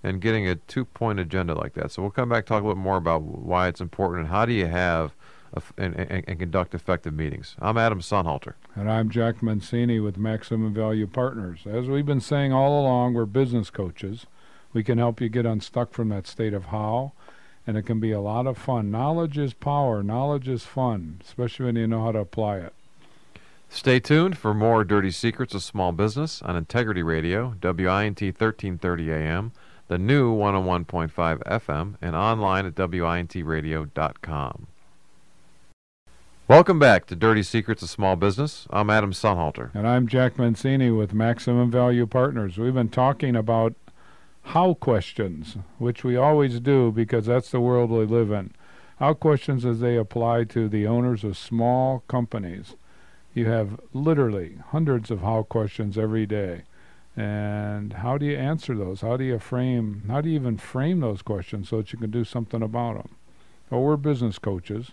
[0.03, 1.91] and getting a two-point agenda like that.
[1.91, 4.29] So we'll come back and talk a little bit more about why it's important and
[4.29, 5.15] how do you have
[5.53, 7.55] a and, and, and conduct effective meetings.
[7.59, 8.53] I'm Adam Sonhalter.
[8.75, 11.61] And I'm Jack Mancini with Maximum Value Partners.
[11.65, 14.25] As we've been saying all along, we're business coaches.
[14.73, 17.13] We can help you get unstuck from that state of how,
[17.67, 18.89] and it can be a lot of fun.
[18.89, 20.01] Knowledge is power.
[20.01, 22.73] Knowledge is fun, especially when you know how to apply it.
[23.69, 29.51] Stay tuned for more dirty secrets of small business on Integrity Radio, WINT 1330 AM,
[29.87, 31.11] the new 101.5
[31.43, 34.67] FM, and online at wintradio.com.
[36.47, 38.67] Welcome back to Dirty Secrets of Small Business.
[38.69, 39.73] I'm Adam Sonhalter.
[39.73, 42.57] And I'm Jack Mancini with Maximum Value Partners.
[42.57, 43.73] We've been talking about
[44.47, 48.51] how questions, which we always do because that's the world we live in.
[48.99, 52.75] How questions as they apply to the owners of small companies.
[53.33, 56.63] You have literally hundreds of how questions every day.
[57.15, 59.01] And how do you answer those?
[59.01, 62.09] How do you frame, how do you even frame those questions so that you can
[62.09, 63.15] do something about them?
[63.69, 64.91] Well, we're business coaches,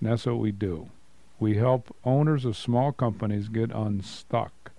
[0.00, 0.90] and that's what we do.
[1.38, 4.70] We help owners of small companies get unstuck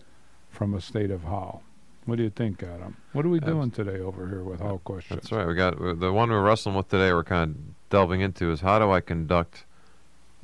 [0.49, 1.61] from a state of how.
[2.05, 2.95] What do you think, Adam?
[3.11, 5.21] What are we Abs- doing today over here with how questions?
[5.21, 5.45] That's right.
[5.45, 7.11] We got uh, the one we're wrestling with today.
[7.11, 9.65] We're kind of delving into is how do I conduct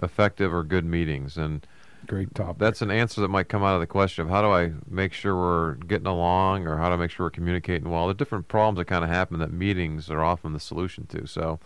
[0.01, 1.65] effective or good meetings, and
[2.07, 2.57] Great topic.
[2.57, 5.13] that's an answer that might come out of the question of how do I make
[5.13, 8.07] sure we're getting along, or how do I make sure we're communicating well.
[8.07, 11.27] The different problems that kind of happen that meetings are often the solution to.
[11.27, 11.59] So.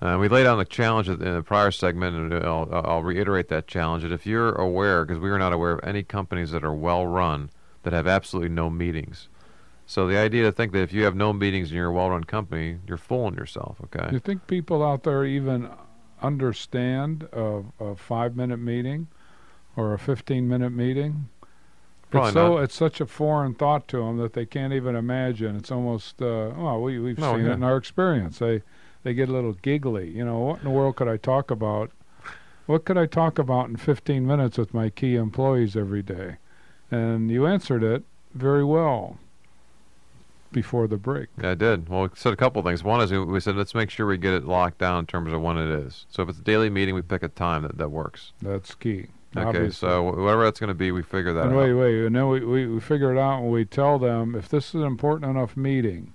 [0.00, 3.66] Uh, we laid down the challenge in the prior segment, and I'll, I'll reiterate that
[3.66, 4.04] challenge.
[4.04, 7.04] That if you're aware, because we are not aware of any companies that are well
[7.04, 7.50] run
[7.82, 9.28] that have absolutely no meetings,
[9.88, 12.76] so the idea to think that if you have no meetings in your well-run company,
[12.86, 13.78] you're fooling yourself.
[13.84, 14.12] Okay.
[14.12, 15.70] you think people out there even
[16.20, 19.08] understand a, a five-minute meeting
[19.78, 21.28] or a fifteen-minute meeting?
[22.10, 22.62] Probably it's so not.
[22.64, 25.54] it's such a foreign thought to them that they can't even imagine.
[25.56, 27.52] It's almost uh, well, we we've No, seen yeah.
[27.52, 28.38] it in our experience.
[28.40, 28.62] They
[29.04, 30.10] they get a little giggly.
[30.10, 31.92] You know, what in the world could I talk about?
[32.66, 36.36] What could I talk about in 15 minutes with my key employees every day?
[36.90, 38.02] And you answered it
[38.34, 39.18] very well
[40.52, 41.28] before the break.
[41.40, 41.88] Yeah, I did.
[41.88, 42.82] Well, we said a couple things.
[42.82, 45.32] One is we- we said let's make sure we get it locked down in terms
[45.32, 46.06] of when it is.
[46.10, 48.32] So if it's a daily meeting, we pick a time that, that works.
[48.42, 49.06] That's key.
[49.36, 49.72] Okay, obviously.
[49.72, 51.58] so whatever that's going to be, we figure that and out.
[51.58, 54.48] wait, wait, and then we, we, we figure it out and we tell them if
[54.48, 56.14] this is an important enough meeting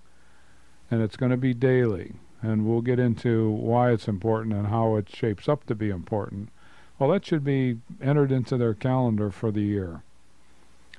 [0.89, 4.95] and it's going to be daily, and we'll get into why it's important and how
[4.95, 6.49] it shapes up to be important.
[6.99, 10.04] Well, that should be entered into their calendar for the year.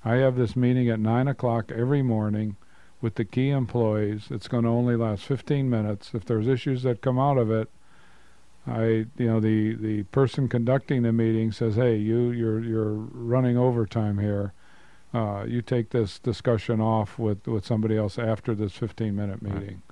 [0.04, 2.56] I have this meeting at 9 o'clock every morning
[3.00, 4.26] with the key employees.
[4.30, 6.10] It's going to only last 15 minutes.
[6.12, 7.70] If there's issues that come out of it,
[8.66, 8.84] I,
[9.18, 14.18] you know, the, the person conducting the meeting says, "Hey, you, you're you're running overtime
[14.18, 14.52] here.
[15.12, 19.54] Uh, you take this discussion off with, with somebody else after this 15-minute Right.
[19.54, 19.82] meeting."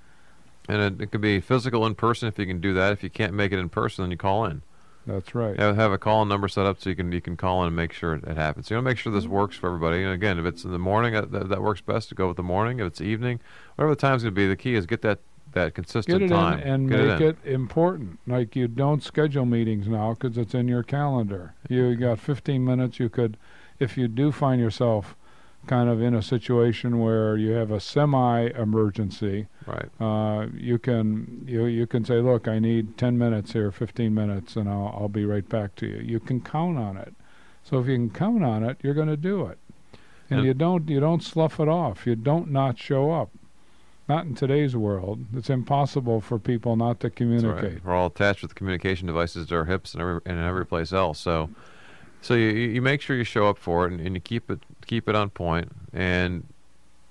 [0.69, 2.93] And it, it could be physical in person if you can do that.
[2.93, 4.63] If you can't make it in person, then you call in.
[5.07, 5.59] That's right.
[5.59, 7.77] Have, have a call number set up so you can you can call in and
[7.77, 8.71] make sure it, it happens.
[8.71, 10.03] You want to make sure this works for everybody.
[10.03, 12.37] And again, if it's in the morning, uh, that, that works best to go with
[12.37, 12.79] the morning.
[12.79, 13.41] If it's evening,
[13.75, 15.19] whatever the time's going to be, the key is get that
[15.53, 16.61] that consistent Get it time.
[16.61, 17.27] in and Get make in.
[17.29, 18.19] it, important.
[18.27, 21.55] Like you don't schedule meetings now because it's in your calendar.
[21.69, 22.99] You got 15 minutes.
[22.99, 23.37] You could,
[23.79, 25.15] if you do find yourself
[25.67, 29.88] kind of in a situation where you have a semi-emergency, right.
[30.01, 34.57] uh, you can you you can say, look, I need 10 minutes here, 15 minutes,
[34.57, 35.99] and I'll I'll be right back to you.
[35.99, 37.15] You can count on it.
[37.65, 39.59] So if you can count on it, you're going to do it.
[40.31, 42.07] And And- you don't you don't slough it off.
[42.07, 43.31] You don't not show up.
[44.09, 45.25] Not in today's world.
[45.35, 47.62] It's impossible for people not to communicate.
[47.75, 47.85] right.
[47.85, 51.21] We're all attached with communication devices to our hips and every and every place else.
[51.21, 51.51] So,
[52.21, 54.61] so you you make sure you show up for it and, and you keep it
[54.87, 56.45] keep it on point and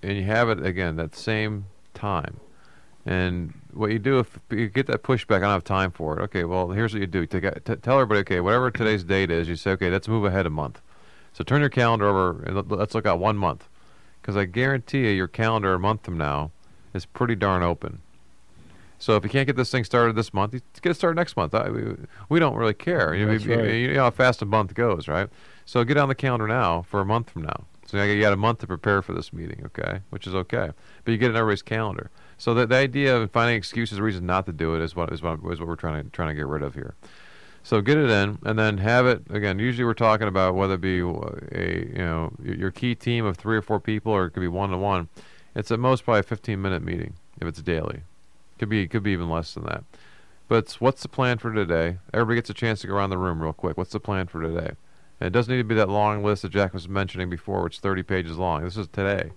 [0.04, 2.40] and you have it again that same time.
[3.06, 6.22] And what you do if you get that pushback, I don't have time for it.
[6.24, 9.32] Okay, well here's what you do: Take, a- t- tell everybody, okay, whatever today's date
[9.32, 10.82] is, you say, okay, let's move ahead a month.
[11.34, 13.70] So turn your calendar over and let- let's look at one month,
[14.22, 16.52] because I guarantee you, your calendar a month from now
[16.94, 18.02] is pretty darn open.
[19.00, 21.36] So if you can't get this thing started this month, you get it started next
[21.36, 21.56] month.
[21.56, 21.96] I, we,
[22.30, 23.16] we don't really care.
[23.16, 23.70] You, That's you, right.
[23.70, 25.28] you know how fast a month goes, right?
[25.66, 27.66] So get on the calendar now for a month from now.
[27.88, 30.02] So you got a month to prepare for this meeting, okay?
[30.12, 30.70] Which is okay,
[31.04, 32.10] but you get it on everybody's calendar.
[32.38, 35.12] So the, the idea of finding excuses, or reasons not to do it, is what
[35.12, 36.94] is what, is what we're trying to trying to get rid of here.
[37.64, 39.60] So get it in, and then have it again.
[39.60, 43.36] Usually we're talking about whether it be a you know your your key team of
[43.36, 45.10] three or four people, or it could be one to one.
[45.56, 48.02] It's at most probably a 15 minute meeting if it's daily.
[48.60, 49.84] Could be could be even less than that.
[50.48, 51.98] But what's the plan for today?
[52.14, 53.78] Everybody gets a chance to go around the room real quick.
[53.78, 54.72] What's the plan for today?
[55.20, 57.76] And it doesn't need to be that long list that Jack was mentioning before, which
[57.76, 58.64] is 30 pages long.
[58.64, 59.32] This is today.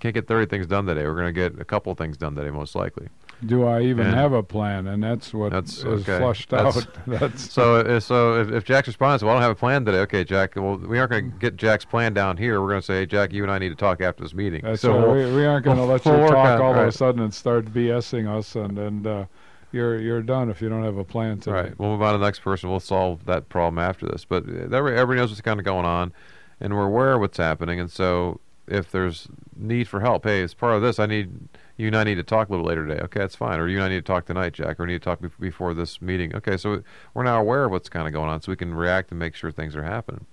[0.00, 1.04] Can't get 30 things done today.
[1.06, 3.08] We're going to get a couple things done today, most likely.
[3.46, 4.86] Do I even And- have a plan?
[4.88, 6.18] And that's what That's- is okay.
[6.18, 6.86] flushed That's- out.
[7.06, 9.98] That's So, uh, so if, if Jack's responds, well, I don't have a plan today.
[10.00, 10.54] Okay, Jack.
[10.56, 12.60] Well, we aren't going to get Jack's plan down here.
[12.60, 14.62] We're going to say, hey, Jack, you and I need to talk after this meeting.
[14.64, 15.06] That's so right.
[15.06, 17.20] we'll- we, we aren't going to we'll- let you talk on- all of a sudden
[17.22, 19.24] and start BSing us, and and uh,
[19.70, 21.52] you're you're done if you don't have a plan today.
[21.54, 21.78] Right.
[21.78, 22.70] We'll move on to the next person.
[22.70, 24.24] We'll solve that problem after this.
[24.24, 26.12] But uh, everybody knows what's kind of going on,
[26.60, 27.78] and we're aware of what's happening.
[27.78, 31.30] And so, if there's need for help, hey, as part of this, I need
[31.78, 33.00] you and I need to talk a little later today.
[33.04, 33.58] Okay, that's fine.
[33.60, 34.78] Or you and I need to talk tonight, Jack.
[34.78, 36.34] Or we need to talk bef- before this meeting.
[36.34, 36.82] Okay, so
[37.14, 39.36] we're now aware of what's kind of going on, so we can react and make
[39.36, 40.26] sure things are happening.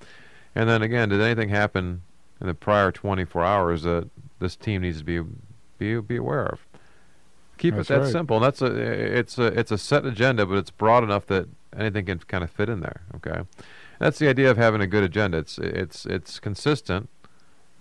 [0.56, 2.02] And then again, did anything happen
[2.42, 5.22] in the prior 24 hours that this team needs to be
[5.78, 6.66] be be aware of?
[7.58, 8.12] Keep That's it that right.
[8.12, 8.38] simple.
[8.38, 12.06] And that's a it's a it's a set agenda, but it's broad enough that anything
[12.06, 13.04] can kind of fit in there.
[13.18, 13.42] Okay,
[14.00, 15.38] that's the idea of having a good agenda.
[15.38, 17.08] It's it's it's consistent,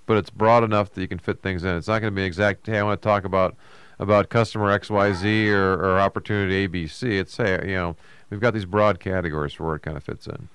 [0.07, 1.77] but it's broad enough that you can fit things in.
[1.77, 2.67] It's not going to be exact.
[2.67, 3.57] Hey, I want to talk about
[3.99, 7.19] about customer X Y Z or, or opportunity A B C.
[7.19, 7.97] It's hey, you know,
[8.31, 10.49] we've got these broad categories for where it kind of fits in.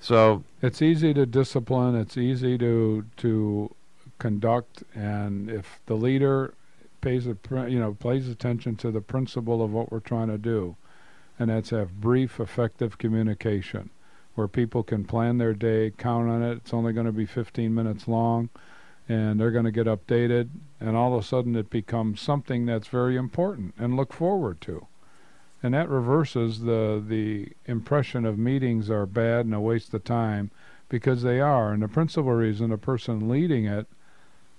[0.00, 1.94] So It's easy to discipline.
[1.94, 3.74] It's easy to to
[4.18, 6.54] conduct, and if the leader
[7.00, 7.36] pays a
[7.68, 10.76] you know pays attention to the principle of what we're trying to do,
[11.38, 13.90] and that's have brief, effective communication,
[14.34, 16.58] where people can plan their day, count on it.
[16.58, 18.48] It's only going to be 15 minutes long,
[19.08, 22.88] and they're going to get updated, and all of a sudden it becomes something that's
[22.88, 24.86] very important and look forward to.
[25.62, 30.50] And that reverses the the impression of meetings are bad and a waste of time
[30.88, 31.72] because they are.
[31.72, 33.86] And the principal reason a person leading it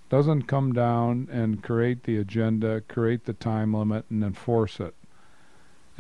[0.10, 4.94] doesn't come down and create the agenda, create the time limit, and enforce it.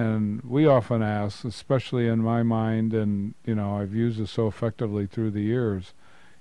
[0.02, 4.48] And we often ask, especially in my mind, and you know, I've used this so
[4.48, 5.94] effectively through the years.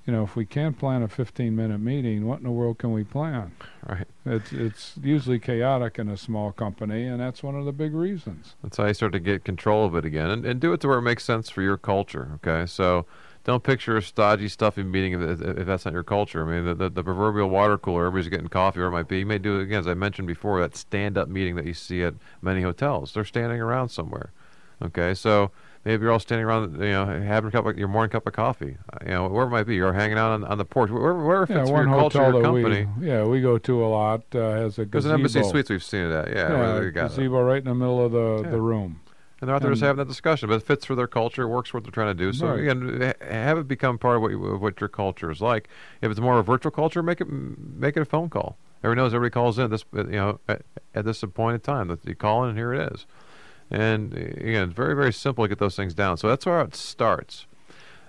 [0.06, 3.04] You know, if we can't plan a 15-minute meeting, what in the world can we
[3.04, 3.52] plan?
[3.86, 7.92] right, It's it's usually chaotic in a small company, and that's one of the big
[7.94, 8.54] reasons.
[8.62, 10.88] that's how you start to get control of it again, and, and do it to
[10.88, 12.32] where it makes sense for your culture.
[12.42, 13.04] Okay, so
[13.44, 16.46] don't picture a stodgy, stuffy meeting if, if, if that's not your culture.
[16.46, 19.20] I mean, the, the, the proverbial water cooler, everybody's getting coffee, or it might be.
[19.20, 22.02] You may do it again, as I mentioned before, that stand-up meeting that you see
[22.02, 23.14] at many hotels.
[23.14, 24.32] They're standing around somewhere.
[24.82, 25.50] Okay, so
[25.84, 28.32] maybe you're all standing around, you know, having a cup of your morning cup of
[28.32, 28.76] coffee.
[28.92, 31.22] Uh, You know, wherever it might be, you're hanging out on, on the porch, wherever,
[31.22, 32.86] wherever Yeah, fits your culture, your company.
[32.98, 35.14] we yeah we go to a lot uh, has a There's gazebo.
[35.14, 36.28] an embassy suites we've seen it at.
[36.28, 37.08] Yeah, Yeah, where they got it.
[37.10, 38.50] gazebo right in the middle of the, Yeah.
[38.52, 39.00] the room.
[39.40, 41.70] And they're out there just having that discussion, but it fits for their culture, works
[41.70, 42.32] for what they're trying to do.
[42.32, 42.60] So Right.
[42.60, 45.68] again, have it become part of what, you, of what your culture is like.
[46.02, 48.58] If it's more of a virtual culture, make it make it a phone call.
[48.84, 50.62] Everybody knows everybody calls in at this you know at,
[50.94, 53.06] at this appointed time that you call in and here it is.
[53.70, 56.18] And again, it's very very simple to get those things down.
[56.18, 57.46] So that's where it starts.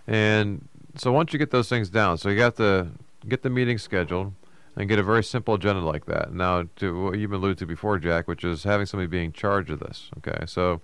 [0.08, 2.90] And so once you get those things down, so you got to
[3.28, 4.34] get the meeting scheduled
[4.76, 6.34] and get a very simple agenda like that.
[6.34, 9.70] Now, to what you've alluded to before, Jack, which is having somebody be in charge
[9.70, 10.10] of this.
[10.18, 10.82] Okay, so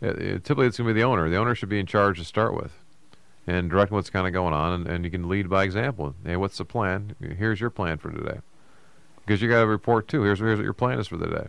[0.00, 1.28] typically it's going to be the owner.
[1.28, 2.72] The owner should be in charge to start with
[3.46, 6.14] and direct what's kind of going on, and, and you can lead by example.
[6.24, 7.14] Hey, what's the plan?
[7.20, 8.40] Here's your plan for today.
[9.24, 10.22] Because you got to report too.
[10.22, 11.46] Here's here's what your plan is for the day.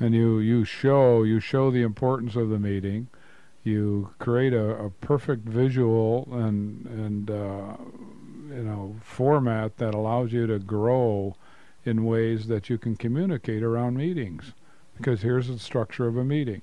[0.00, 3.08] and you you show you show the importance of the meeting
[3.64, 7.76] you create a, a perfect visual and and uh,
[8.48, 11.34] you know format that allows you to grow
[11.84, 14.52] in ways that you can communicate around meetings
[14.96, 16.62] because here's the structure of a meeting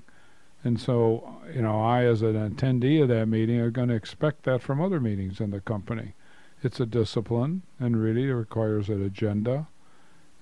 [0.64, 4.44] and so you know I as an attendee of that meeting are going to expect
[4.44, 6.14] that from other meetings in the company
[6.62, 9.68] it's a discipline and really it requires an agenda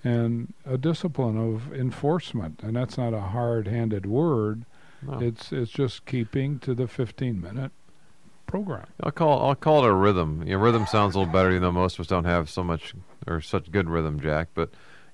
[0.03, 4.65] and a discipline of enforcement and that's not a hard-handed word
[5.01, 5.19] No.
[5.19, 7.71] it's it's just keeping to the 15 minute
[8.47, 10.43] program I'll call I'll call it a rhythm.
[10.45, 12.63] You know, rhythm sounds a little better, even though most of us don't have so
[12.63, 12.93] much
[13.25, 14.49] or such good rhythm, Jack.
[14.53, 14.71] But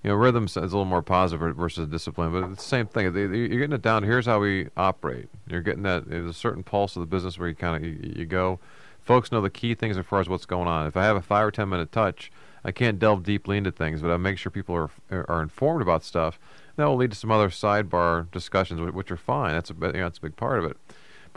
[0.07, 2.31] you know, rhythm is a little more positive versus discipline.
[2.31, 3.13] But it's the same thing.
[3.13, 4.03] You're getting it down.
[4.03, 5.27] Here's how we operate.
[5.49, 6.07] You're getting that.
[6.07, 8.61] There's a certain pulse of the business where you kind of you, you go.
[9.01, 10.87] Folks know the key things as far as what's going on.
[10.87, 12.31] If I have a five or ten minute touch,
[12.63, 16.05] I can't delve deeply into things, but I make sure people are are informed about
[16.05, 16.39] stuff.
[16.77, 19.55] That will lead to some other sidebar discussions, which are fine.
[19.55, 20.77] That's a you know, that's a big part of it.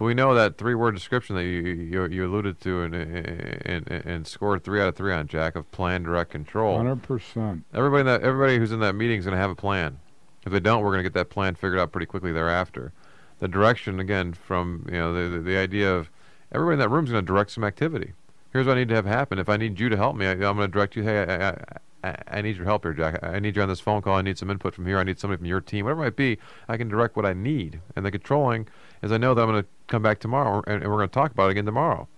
[0.01, 4.27] But we know that three-word description that you you, you alluded to and, and and
[4.27, 6.79] scored three out of three on Jack of plan, direct, control.
[6.79, 7.65] Hundred percent.
[7.75, 10.01] Everybody in that everybody who's in that meeting is going to have a plan.
[10.47, 12.95] If they don't, we're going to get that plan figured out pretty quickly thereafter.
[13.41, 16.11] The direction again from you know the the, the idea of
[16.51, 18.15] everybody in that room is going to direct some activity.
[18.55, 19.39] Here's what I need to have happen.
[19.39, 21.03] If I need you to help me, I, I'm going to direct you.
[21.03, 21.57] Hey, I, I,
[22.05, 23.23] I, I need your help here, Jack.
[23.23, 24.17] I need you on this phone call.
[24.17, 24.99] I need some input from here.
[24.99, 25.85] I need somebody from your team.
[25.85, 27.83] Whatever it might be, I can direct what I need.
[27.95, 28.67] And the controlling
[29.03, 31.15] is I know that I'm going to come back tomorrow and, and we're going to
[31.15, 32.09] talk about it again tomorrow.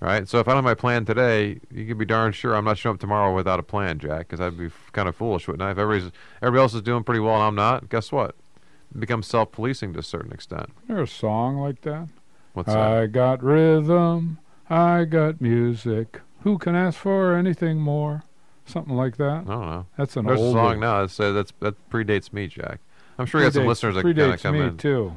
[0.00, 0.28] Right?
[0.28, 2.78] So if I don't have my plan today, you can be darn sure I'm not
[2.78, 5.62] showing up tomorrow without a plan, Jack, because I'd be f- kind of foolish, wouldn't
[5.62, 5.72] I?
[5.72, 8.36] If everybody's, everybody else is doing pretty well and I'm not, guess what?
[8.94, 10.70] It becomes self-policing to a certain extent.
[10.86, 12.08] There's a song like that.
[12.52, 12.78] What's that?
[12.78, 14.38] I got rhythm.
[14.70, 16.20] I got music.
[16.42, 18.22] Who can ask for anything more?
[18.66, 19.44] Something like that.
[19.48, 19.86] I don't know.
[19.96, 22.80] That's an There's old song now that says that's that predates me, Jack.
[23.18, 24.76] I'm sure you got some listeners that kind of predates come me in.
[24.76, 25.12] too.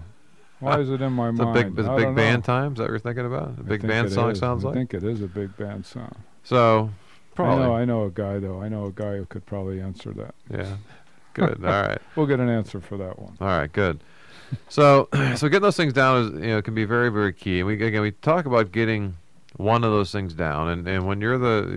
[0.62, 1.76] Why is it in my It's a mind?
[1.76, 2.54] big, it's a big band know.
[2.54, 2.72] time.
[2.74, 3.48] Is that what you're thinking about?
[3.50, 4.40] A I big band song is.
[4.40, 4.78] sounds I like.
[4.78, 6.16] I think it is a big band song.
[6.44, 6.90] So,
[7.36, 7.64] probably.
[7.64, 7.76] I know.
[7.76, 8.62] I know a guy though.
[8.62, 10.34] I know a guy who could probably answer that.
[10.50, 10.78] Yeah.
[11.34, 11.64] Good.
[11.66, 12.00] All right.
[12.16, 13.38] We'll get an answer for that one.
[13.42, 13.72] All right.
[13.72, 14.02] Good.
[14.70, 17.60] So, so getting those things down is you know can be very very key.
[17.60, 19.16] And we again we talk about getting
[19.58, 20.68] one of those things down.
[20.70, 21.68] And and when you're the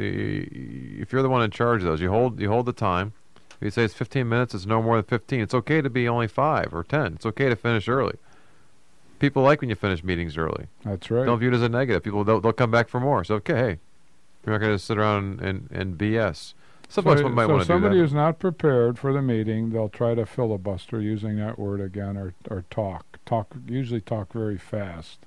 [1.01, 3.12] if you're the one in charge of those, you hold you hold the time.
[3.61, 5.40] If you say it's 15 minutes, it's no more than 15.
[5.40, 7.14] It's okay to be only five or 10.
[7.14, 8.16] It's okay to finish early.
[9.24, 10.66] People like when you finish meetings early.
[10.84, 11.24] That's right.
[11.24, 12.02] Don't view it as a negative.
[12.02, 13.24] People they'll, they'll come back for more.
[13.24, 13.78] So okay, hey,
[14.44, 16.52] you're not going to sit around and, and BS.
[16.90, 19.88] Sometimes so, might so want to do somebody who's not prepared for the meeting, they'll
[19.88, 25.20] try to filibuster using that word again, or or talk, talk, usually talk very fast.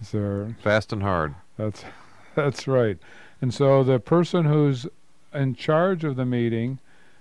[0.00, 1.34] So Fast and hard.
[1.56, 1.84] that's
[2.36, 2.98] that's right.
[3.42, 4.86] And so the person who's
[5.34, 6.78] in charge of the meeting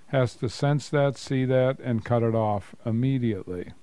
[0.07, 3.73] has to sense that, see that, and cut it off immediately,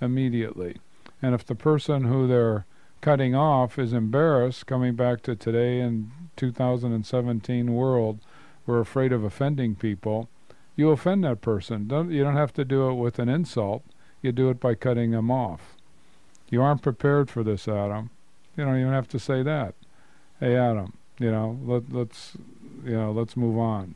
[0.00, 0.78] immediately.
[1.22, 2.66] And if the person who they're
[3.00, 8.20] cutting off is embarrassed, coming back to today in 2017 world,
[8.66, 10.28] we're afraid of offending people.
[10.74, 11.88] You offend that person.
[11.88, 13.82] Don't you don't have to do it with an insult.
[14.20, 15.76] You do it by cutting them off.
[16.50, 18.10] You aren't prepared for this, Adam.
[18.56, 19.74] You don't even have to say that.
[20.40, 20.94] Hey, Adam.
[21.18, 22.36] You know, let let's
[22.84, 23.94] you know let's move on.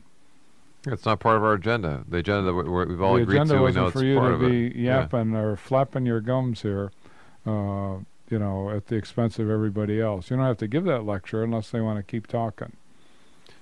[0.87, 2.03] It's not part of our agenda.
[2.07, 4.37] The agenda that we- we've all the agreed agenda to, we wasn't for you to
[4.39, 4.75] be it.
[4.75, 5.01] Yeah.
[5.01, 6.91] yapping or flapping your gums here,
[7.45, 7.97] uh,
[8.29, 10.29] you know, at the expense of everybody else.
[10.29, 12.73] You don't have to give that lecture unless they want to keep talking.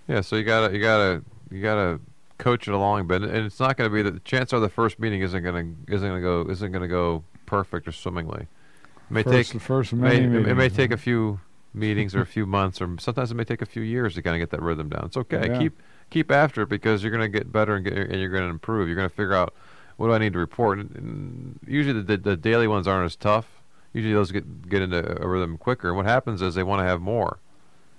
[0.08, 2.00] Yeah, so you gotta you gotta you gotta
[2.38, 4.14] coach it along, but and it's not gonna be that.
[4.14, 7.88] The chances are the first meeting isn't gonna isn't gonna go isn't gonna go perfect
[7.88, 8.48] or swimmingly.
[9.10, 11.40] It may first, take first it many it may take a few
[11.74, 14.36] meetings or a few months, or sometimes it may take a few years to kind
[14.36, 15.06] of get that rhythm down.
[15.06, 15.48] It's okay.
[15.48, 15.60] Yeah.
[15.60, 18.88] Keep keep after it because you're gonna get better and, get, and you're gonna improve.
[18.88, 19.54] You're gonna figure out
[19.98, 20.80] what do I need to report.
[20.80, 23.59] And, and usually the, the the daily ones aren't as tough.
[23.94, 25.90] Usually those get get into a rhythm quicker.
[25.90, 27.40] And what happens is they want to have more.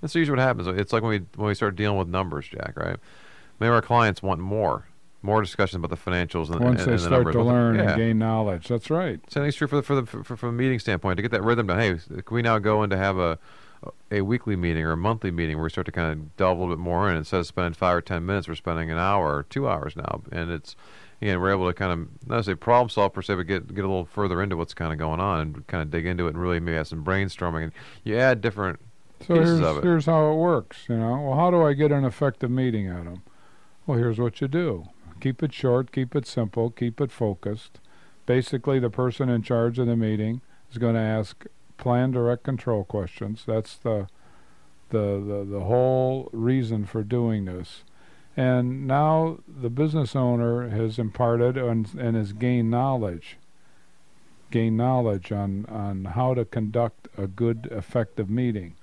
[0.00, 0.66] That's usually what happens.
[0.66, 2.76] It's like when we when we start dealing with numbers, Jack.
[2.76, 2.96] Right?
[3.59, 4.87] Maybe our clients want more,
[5.20, 7.35] more discussion about the financials and, Once and, they and the start numbers.
[7.35, 7.90] to learn yeah.
[7.90, 8.68] and gain knowledge.
[8.68, 9.20] That's right.
[9.31, 11.31] Same thing's true for the, for the for, for, from a meeting standpoint to get
[11.33, 11.79] that rhythm down.
[11.79, 13.38] Hey, can we now go in to have a
[14.11, 16.61] a weekly meeting or a monthly meeting where we start to kind of delve a
[16.61, 19.37] little bit more in instead of spending five or ten minutes, we're spending an hour
[19.37, 20.76] or two hours now, and it's
[21.20, 23.85] again we're able to kind of not say problem solve per se, but get get
[23.85, 26.30] a little further into what's kind of going on and kind of dig into it
[26.30, 27.72] and really maybe have some brainstorming and
[28.04, 28.80] you add different
[29.26, 29.85] So pieces here's of it.
[29.85, 30.87] here's how it works.
[30.88, 33.22] You know, well, how do I get an effective meeting, Adam?
[33.87, 34.88] Well, here's what you do:
[35.20, 37.80] keep it short, keep it simple, keep it focused.
[38.26, 41.44] Basically, the person in charge of the meeting is going to ask
[41.76, 43.44] plan, direct, control questions.
[43.46, 44.09] That's the
[44.90, 47.85] the the, the whole reason for doing this.
[48.37, 53.37] And now the business owner has imparted and, and has gained knowledge,
[54.51, 58.74] gained knowledge on, on how to conduct a good, effective meeting.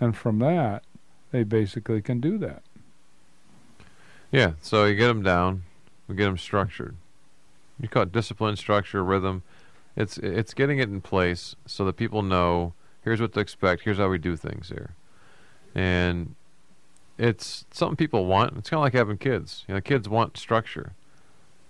[0.00, 0.84] And from that,
[1.32, 2.62] they basically can do that.
[4.30, 5.64] Yeah, so you get them down,
[6.08, 6.96] we get them structured.
[7.80, 9.42] You call it discipline, structure, rhythm.
[9.96, 12.72] It's it's getting it in place so that people know
[13.02, 13.82] here's what to expect.
[13.82, 14.94] Here's how we do things here,
[15.74, 16.34] and
[17.18, 18.56] it's something people want.
[18.56, 19.64] It's kind of like having kids.
[19.68, 20.92] You know, kids want structure.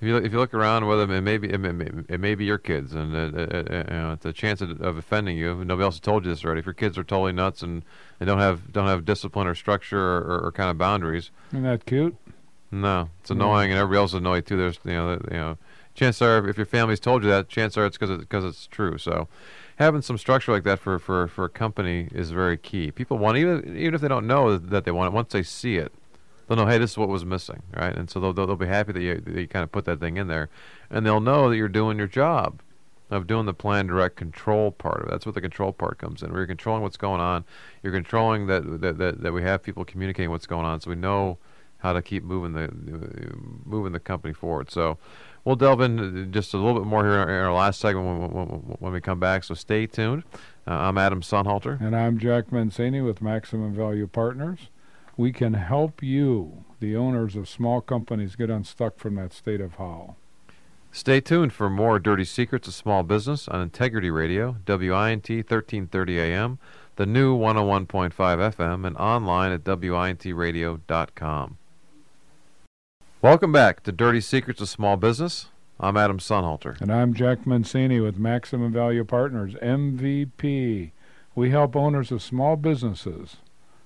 [0.00, 2.20] If you look, if you look around with them, it may be it may, it
[2.20, 5.38] may be your kids, and uh, uh, uh, you know, the chance of, of offending
[5.38, 5.64] you.
[5.64, 6.58] Nobody else has told you this already.
[6.60, 7.84] If your kids are totally nuts and,
[8.20, 11.62] and don't have don't have discipline or structure or, or, or kind of boundaries, Isn't
[11.62, 12.16] that cute?
[12.70, 13.36] no, it's Yeah.
[13.36, 14.56] annoying, and everybody else is annoyed too.
[14.56, 15.58] There's, you know, you know,
[15.94, 18.98] chances are if your family's told you that, chances are it's because because it's true.
[18.98, 19.28] So,
[19.76, 22.90] having some structure like that for, for, for a company is very key.
[22.90, 25.14] People want even even if they don't know that they want it.
[25.14, 25.92] Once they see it,
[26.46, 27.94] they'll know, hey, this is what was missing, right?
[27.94, 30.00] And so they'll they'll, they'll be happy that you, that you kind of put that
[30.00, 30.48] thing in there,
[30.90, 32.60] and they'll know that you're doing your job
[33.10, 35.10] of doing the plan direct control part of it.
[35.10, 36.32] That's what the control part comes in.
[36.32, 37.44] We're controlling what's going on.
[37.82, 40.96] You're controlling that that, that, that we have people communicating what's going on, so we
[40.96, 41.38] know
[41.78, 42.70] how to keep moving the
[43.64, 44.70] moving the company forward.
[44.70, 44.98] So
[45.44, 48.46] we'll delve in just a little bit more here in our, last segment when, when,
[48.78, 49.44] when, we come back.
[49.44, 50.24] So stay tuned.
[50.66, 51.80] Uh, I'm Adam Sonhalter.
[51.80, 54.68] And I'm Jack Mancini with Maximum Value Partners.
[55.16, 59.74] We can help you, the owners of small companies, get unstuck from that state of
[59.74, 60.16] how.
[60.90, 66.58] Stay tuned for more Dirty Secrets of Small Business on Integrity Radio, WINT 1330 AM,
[66.96, 71.58] the new 101.5 FM, and online at WINTradio.com.
[73.24, 75.46] Welcome back to Dirty Secrets of Small Business.
[75.80, 76.78] I'm Adam Sonhalter.
[76.78, 80.90] And I'm Jack Mancini with Maximum Value Partners, MVP.
[81.34, 83.36] We help owners of small businesses,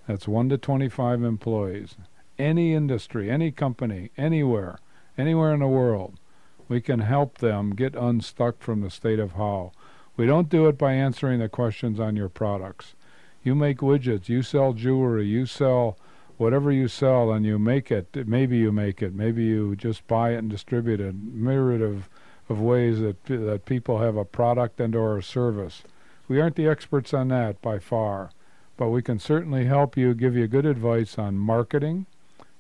[0.09, 1.95] that's 1 to 25 employees,
[2.37, 4.81] any industry, any company, anywhere,
[5.17, 6.19] anywhere in the world.
[6.67, 9.71] We can help them get unstuck from the state of how.
[10.17, 12.97] We don't do it by answering the questions on your products.
[13.45, 15.97] You make widgets, you sell jewelry, you sell
[16.39, 20.31] whatever you sell and you make it, maybe you make it, maybe you just buy
[20.31, 22.09] it and distribute it, myriad of,
[22.49, 25.83] of ways that, that people have a product and or a service.
[26.29, 28.31] We aren't the experts on that by far,
[28.77, 32.07] but we can certainly help you, give you good advice on marketing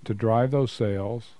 [0.04, 1.30] to drive those sales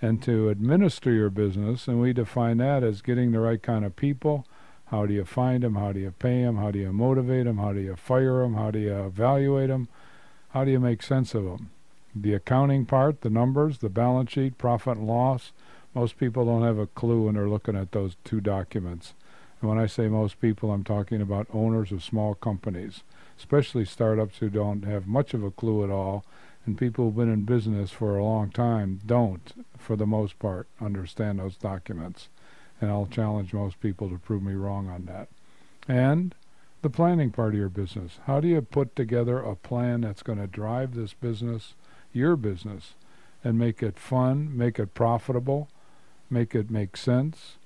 [0.00, 3.96] and to administer your business, and we define that as getting the right kind of
[3.96, 4.46] people.
[4.86, 5.74] How do you find them?
[5.76, 6.58] How do you pay them?
[6.58, 7.58] How do you motivate them?
[7.58, 8.54] How do you fire them?
[8.54, 9.88] How do you evaluate them?
[10.50, 11.70] How do you make sense of them?
[12.14, 15.52] The accounting part, the numbers, the balance sheet, profit and loss,
[15.94, 19.14] most people don't have a clue when they're looking at those two documents.
[19.60, 23.02] And when I say most people, I'm talking about owners of small companies,
[23.38, 26.24] especially startups who don't have much of a clue at all,
[26.66, 30.66] and people who've been in business for a long time don't, for the most part,
[30.80, 32.28] understand those documents.
[32.80, 35.28] And I'll challenge most people to prove me wrong on that.
[35.88, 36.34] And
[36.82, 38.18] the planning part of your business.
[38.26, 41.74] How do you put together a plan that's going to drive this business,
[42.12, 42.94] your business,
[43.44, 45.68] and make it fun, make it profitable,
[46.30, 47.56] make it make sense?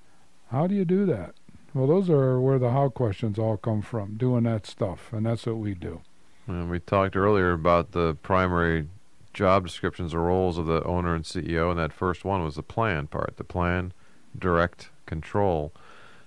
[0.50, 1.34] How do you do that?
[1.74, 5.46] Well, those are where the how questions all come from, doing that stuff, and that's
[5.46, 6.00] what we do.
[6.46, 8.88] And we talked earlier about the primary
[9.34, 12.62] job descriptions or roles of the owner and CEO, and that first one was the
[12.62, 13.92] plan part, the plan,
[14.38, 15.72] direct, control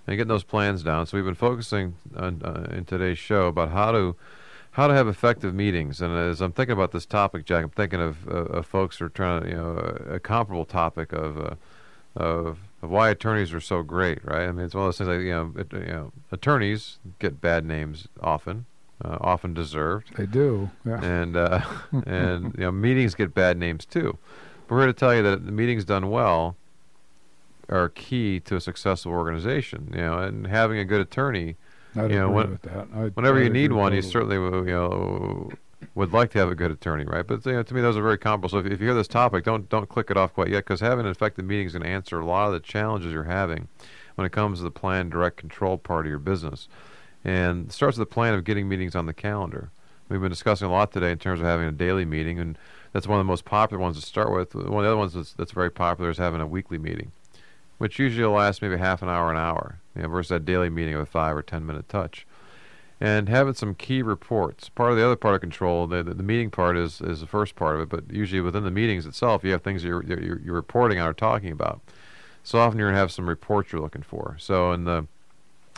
[0.10, 1.06] and getting those plans down.
[1.06, 4.16] So we've been focusing on, uh, in today's show about how to
[4.72, 6.02] how to have effective meetings.
[6.02, 9.06] And as I'm thinking about this topic, Jack, I'm thinking of, uh, of folks who
[9.06, 11.56] are trying to, you know, a, a comparable topic of, uh,
[12.16, 14.48] of of why attorneys are so great, right?
[14.48, 17.42] I mean, it's one of those things like you know, it, you know attorneys get
[17.42, 18.66] bad names often,
[19.04, 20.16] uh, often deserved.
[20.16, 21.04] They do, yeah.
[21.04, 21.62] And uh,
[22.06, 24.18] and you know, meetings get bad names too.
[24.68, 26.56] But we're here to tell you that the meeting's done well
[27.68, 29.92] are key to a successful organization.
[29.94, 31.56] You know, and having a good attorney.
[31.96, 32.60] I'd you know, when,
[32.96, 35.50] I'd, whenever I'd you need one, you certainly you know
[35.96, 37.26] would like to have a good attorney, right?
[37.26, 38.50] But you know, to me, those are very comparable.
[38.50, 40.82] So if, if you hear this topic, don't don't click it off quite yet, because
[40.82, 43.68] having an effective meeting is going to answer a lot of the challenges you're having
[44.16, 46.68] when it comes to the plan, direct control part of your business.
[47.24, 49.72] And it starts with the plan of getting meetings on the calendar.
[50.10, 52.58] We've been discussing a lot today in terms of having a daily meeting, and
[52.92, 54.56] that's one of the most popular ones to start with.
[54.56, 57.12] One of the other ones that's, that's very popular is having a weekly meeting
[57.80, 60.70] which usually will last maybe half an hour, an hour, you know, versus that daily
[60.70, 62.26] meeting of a five or ten minute touch.
[63.02, 64.68] And having some key reports.
[64.68, 67.28] Part of the other part of control, the, the, the meeting part is, is the
[67.28, 70.40] first part of it, but usually within the meetings itself, you have things you're, you're,
[70.42, 71.80] you're reporting on or talking about.
[72.44, 74.36] So often you're going to have some reports you're looking for.
[74.38, 75.08] So in the,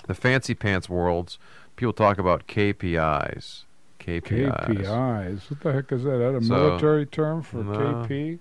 [0.07, 1.38] the fancy pants worlds,
[1.76, 3.66] people talk about KPIs.
[3.99, 4.68] KPIs.
[4.68, 5.49] KPIs.
[5.51, 6.14] What the heck is that?
[6.14, 7.74] Is that a So, military term for no.
[8.07, 8.39] KP?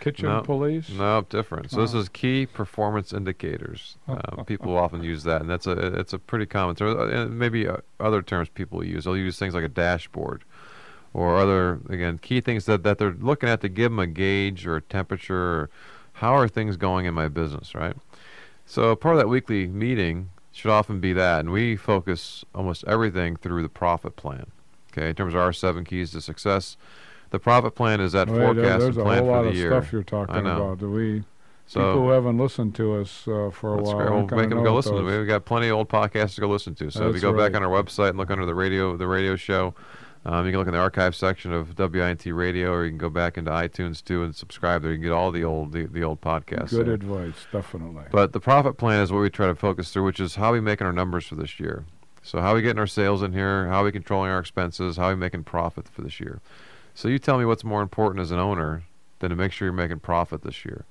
[0.00, 0.88] Kitchen No, police?
[0.90, 1.70] No, different.
[1.70, 1.98] So this Oh.
[1.98, 3.98] is key performance indicators.
[4.08, 6.98] Uh, people often use that, and that's a it's a pretty common term.
[6.98, 9.04] Uh, and maybe uh, other terms people use.
[9.04, 10.42] They'll use things like a dashboard,
[11.12, 14.66] or other again key things that that they're looking at to give them a gauge
[14.66, 15.36] or a temperature.
[15.60, 15.70] Or
[16.14, 17.96] how are things going in my business, right?
[18.66, 23.36] So part of that weekly meeting should often be that, and we focus almost everything
[23.36, 24.46] through the profit plan.
[24.92, 26.76] Okay, in terms of our seven keys to success,
[27.30, 29.54] the profit plan is that forecast there's and a plan whole for lot the of
[29.56, 29.70] year.
[29.70, 30.56] stuff you're talking I know.
[30.56, 30.78] about.
[30.78, 31.24] Do we
[31.66, 33.96] So people who haven't listened to us uh, for a that's while?
[33.96, 34.10] great.
[34.10, 35.02] We'll make them go listen to.
[35.02, 35.18] those- it.
[35.18, 36.90] We've got plenty of old podcasts to go listen to.
[36.90, 39.06] So if you That's go back on our website and look under the radio, the
[39.06, 39.74] radio show,
[40.26, 43.08] um, you can look in the archive section of WINT Radio, or you can go
[43.08, 44.90] back into iTunes too and subscribe there.
[44.90, 46.70] You can get all the old the, the old podcasts.
[46.70, 46.94] Good there.
[46.94, 48.04] advice, definitely.
[48.12, 50.60] But the profit plan is what we try to focus through, which is how we
[50.60, 51.84] making our numbers for this year.
[52.22, 55.14] So how we getting our sales in here, how we controlling our expenses, how we
[55.16, 56.40] making profit for this year.
[56.94, 58.84] So you tell me what's more important as an owner
[59.20, 60.84] than to make sure you're making profit this year?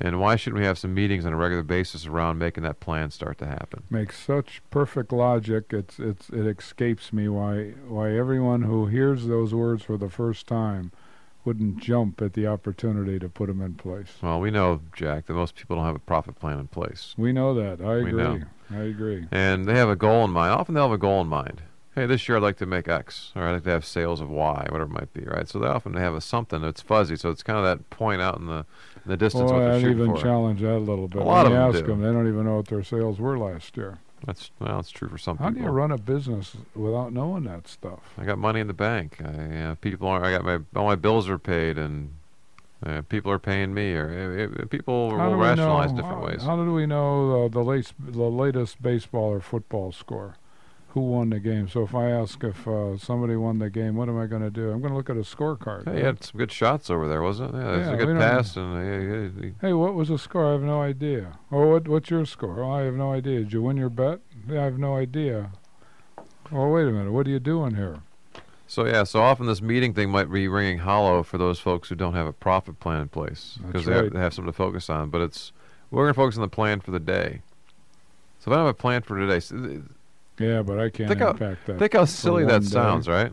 [0.00, 3.10] And why shouldn't we have some meetings on a regular basis around making that plan
[3.10, 3.82] start to happen?
[3.90, 5.66] Makes such perfect logic.
[5.70, 10.46] It's it's it escapes me why why everyone who hears those words for the first
[10.46, 10.92] time
[11.44, 14.18] wouldn't jump at the opportunity to put them in place.
[14.22, 17.14] Well, we know, Jack, that most people don't have a profit plan in place.
[17.16, 17.80] We know that.
[17.80, 18.22] I We agree.
[18.22, 18.40] know.
[18.70, 19.26] I agree.
[19.32, 20.52] And they have a goal in mind.
[20.52, 21.62] Often they'll have a goal in mind.
[21.98, 24.30] Hey, this year I'd like to make X, or I'd like to have sales of
[24.30, 25.48] Y, whatever it might be, right?
[25.48, 27.16] So they often have a something that's fuzzy.
[27.16, 28.64] So it's kind of that point out in the
[29.04, 30.22] in the distance Well, I'd even for.
[30.22, 31.22] challenge that a little bit.
[31.22, 31.86] A lot when of you them ask do.
[31.88, 33.98] them, they don't even know what their sales were last year.
[34.24, 37.66] That's well, it's true for some How do you run a business without knowing that
[37.66, 37.98] stuff?
[38.16, 39.20] I got money in the bank.
[39.20, 40.24] I, uh, people are.
[40.24, 42.14] I got my all my bills are paid, and
[42.86, 46.26] uh, people are paying me, or uh, uh, people How will rationalize know, different how,
[46.26, 46.42] ways.
[46.44, 50.36] How do we know uh, the, late, the latest baseball or football score?
[50.98, 51.68] Who won the game?
[51.68, 54.50] So if I ask if uh, somebody won the game, what am I going to
[54.50, 54.72] do?
[54.72, 55.84] I'm going to look at a scorecard.
[55.84, 55.98] Hey, right?
[56.00, 57.58] you had some good shots over there, wasn't it?
[57.58, 60.48] Yeah, Yeah, a good pass, and uh, Hey, what was the score?
[60.48, 61.38] I have no idea.
[61.52, 62.64] Oh, what, what's your score?
[62.64, 63.38] Oh, I have no idea.
[63.38, 64.18] Did you win your bet?
[64.48, 65.52] Yeah, I have no idea.
[66.50, 67.12] Oh, wait a minute.
[67.12, 68.00] What are you doing here?
[68.66, 71.94] So yeah, so often this meeting thing might be ringing hollow for those folks who
[71.94, 74.12] don't have a profit plan in place because they, have, right.
[74.14, 75.10] they have something to focus on.
[75.10, 75.52] But it's
[75.92, 77.42] we're going to focus on the plan for the day.
[78.40, 79.82] So if I don't have a plan for today, th-
[80.38, 81.78] Yeah, but I can't Think how- impact that.
[81.78, 82.66] think how silly that day.
[82.68, 83.32] sounds, right?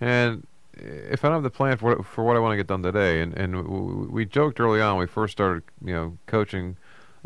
[0.00, 0.46] And
[0.76, 2.82] if I don't have the plan for what, for what I want to get done
[2.82, 6.76] today, and and w- we joked early on we first started, you know, coaching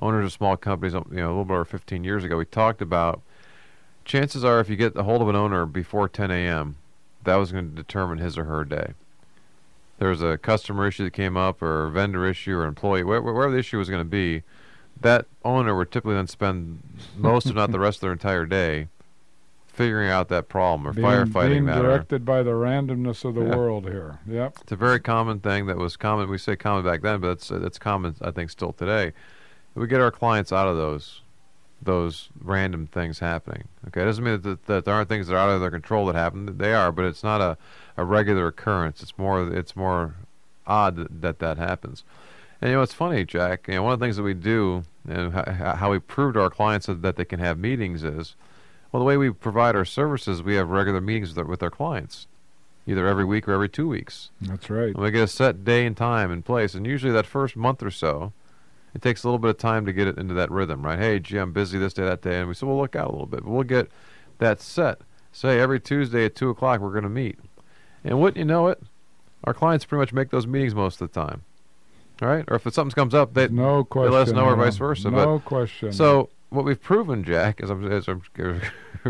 [0.01, 2.83] owners of small companies, you know, a little bit over 15 years ago, we talked
[2.83, 3.23] about
[4.05, 6.77] chances are if you get a hold of an owner before 10 a.m.,
[7.23, 8.93] that was going to determine his or her day.
[9.99, 13.23] There was a customer issue that came up, or a vendor issue, or employee, where-
[13.23, 14.43] wherever the issue was going to be,
[15.01, 16.83] that owner would typically then spend
[17.17, 18.89] most, if not the rest of their entire day,
[19.67, 21.79] figuring out that problem or being, firefighting being that.
[21.79, 23.57] or- directed by the randomness of the Yeah.
[23.57, 24.19] world here.
[24.27, 24.59] Yep.
[24.63, 26.29] it's a very common thing that was common.
[26.31, 29.13] We say common back then, but it's it's common, I think, still today.
[29.75, 31.21] We get our clients out of those
[31.83, 33.65] those random things happening.
[33.89, 36.07] Okay, it doesn't mean that, that there aren't things that are out of their control
[36.07, 36.57] that happen.
[36.57, 37.59] They are, but it's not a,
[37.97, 39.03] a regular occurrence.
[39.03, 40.15] It's more it's more
[40.67, 42.05] odd that that, that happens.
[42.65, 43.69] And you know, it's funny, Jack.
[43.69, 46.41] You know, one of the things that we do and how, how we prove to
[46.41, 48.37] our clients that, they can have meetings is,
[48.91, 51.69] well, the way we provide our services, we have regular meetings with our, with our
[51.69, 52.27] clients,
[52.87, 54.31] either every week or every two weeks.
[54.41, 54.95] That's right.
[54.95, 57.83] And we get a set day and time and place, and usually that first month
[57.83, 58.33] or so,
[58.95, 60.99] it takes a little bit of time to get it into that rhythm, right?
[60.99, 63.13] Hey, gee, I'm busy this day, that day, and we say, well, look out a
[63.13, 63.91] little bit, but we'll get
[64.39, 65.03] that set.
[65.33, 67.39] Say every Tuesday at two o'clock we're going to meet,
[68.03, 68.83] and wouldn't you know it,
[69.43, 71.43] our clients pretty much make those meetings most of the time,
[72.23, 72.45] all right?
[72.49, 74.13] Or if something comes up, they no question.
[74.13, 75.93] let us know or vice versa, No question.
[75.93, 78.23] so what we've proven, Jack, as I'm, as I'm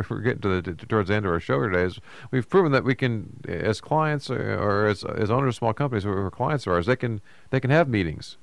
[0.09, 2.01] we're getting to the to, towards the end of our show today, is
[2.31, 6.05] we've proven that we can, as clients or, or as as owners of small companies
[6.05, 8.37] or, or clients of ours, they can they can have meetings.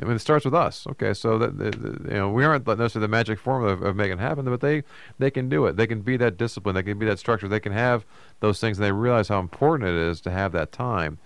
[0.00, 0.86] I mean, it starts with us.
[0.86, 3.96] Okay, so that the, the, you know we aren't necessarily the magic formula of, of
[3.96, 4.82] making it happen, but they
[5.18, 5.76] they can do it.
[5.76, 6.74] They can be that discipline.
[6.74, 7.48] They can be that structure.
[7.48, 8.04] They can have
[8.40, 11.18] those things, and they realize how important it is to have that time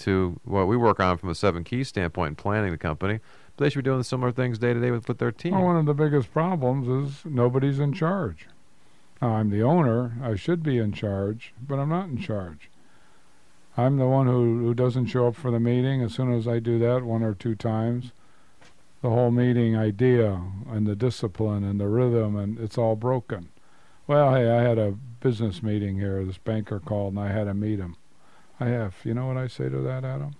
[0.00, 3.20] to what we work on from a seven key standpoint in planning the company.
[3.56, 5.52] But they should be doing similar things day to day with their team.
[5.52, 8.48] Well, one of the biggest problems is nobody's in charge.
[9.22, 10.12] I'm the owner.
[10.22, 12.70] I should be in charge, but I'm not in charge.
[13.76, 16.02] I'm the one who, who doesn't show up for the meeting.
[16.02, 18.12] As soon as I do that one or two times,
[19.02, 23.50] the whole meeting idea and the discipline and the rhythm and it's all broken.
[24.06, 26.24] Well, hey, I had a business meeting here.
[26.24, 27.96] This banker called and I had to meet him.
[28.60, 28.96] I have.
[29.04, 30.34] You know what I say to that, Adam?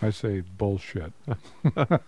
[0.00, 1.12] I say bullshit.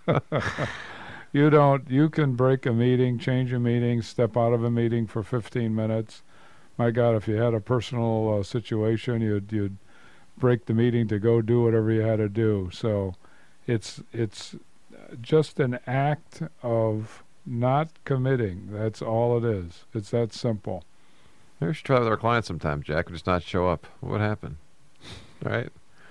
[1.32, 1.90] you don't.
[1.90, 5.74] You can break a meeting, change a meeting, step out of a meeting for 15
[5.74, 6.22] minutes.
[6.76, 9.76] My God, if you had a personal uh, situation, you'd you'd
[10.36, 12.70] break the meeting to go do whatever you had to do.
[12.72, 13.14] So,
[13.66, 14.54] it's it's
[15.20, 18.68] just an act of not committing.
[18.70, 19.84] That's all it is.
[19.94, 20.84] It's that simple.
[21.60, 23.08] Maybe we should try with our clients sometime, Jack.
[23.08, 23.86] Just not show up.
[24.00, 24.56] What happened?
[25.42, 25.68] Right.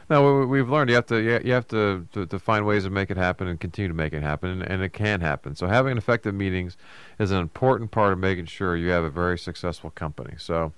[0.09, 2.89] No, we, we've learned you have to you have to, to to find ways to
[2.89, 5.55] make it happen and continue to make it happen, and, and it can happen.
[5.55, 6.78] So having effective meetings
[7.19, 10.36] is an important part of making sure you have a very successful company.
[10.38, 10.73] So.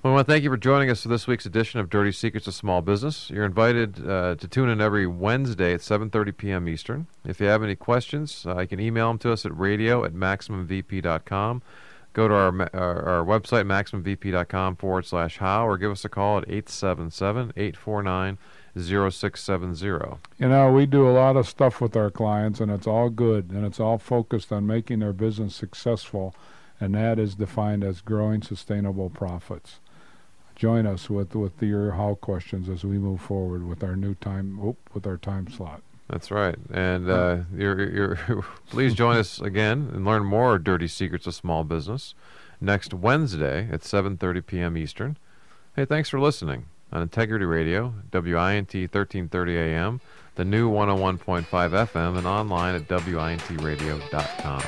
[0.00, 2.46] We want to thank you for joining us for this week's edition of Dirty Secrets
[2.46, 3.30] of Small Business.
[3.30, 6.68] You're invited uh, to tune in every Wednesday at 7:30 p.m.
[6.68, 7.08] Eastern.
[7.26, 10.12] If you have any questions, uh, you can email them to us at radio at
[10.12, 11.62] maximumvp.com.
[12.12, 16.38] Go to our, our, our website, maximumvp.com forward slash how, or give us a call
[16.38, 18.38] at 877 849
[18.76, 19.86] 0670.
[20.38, 23.50] You know, we do a lot of stuff with our clients, and it's all good,
[23.50, 26.34] and it's all focused on making their business successful,
[26.80, 29.80] and that is defined as growing sustainable profits.
[30.54, 34.58] join us with with your how questions as we move forward with our new time
[34.60, 35.82] oh, with our time slot.
[36.08, 36.56] That's right.
[36.72, 38.16] And uh, you're, you're
[38.70, 42.14] please join us again and learn more dirty secrets of small business
[42.60, 44.76] next Wednesday at 7:30 p.m.
[44.76, 45.16] Eastern.
[45.76, 50.00] Hey, thanks for listening on Integrity Radio, WINT 1330 AM,
[50.34, 54.62] the new 101.5 FM, and online at wintradio.com.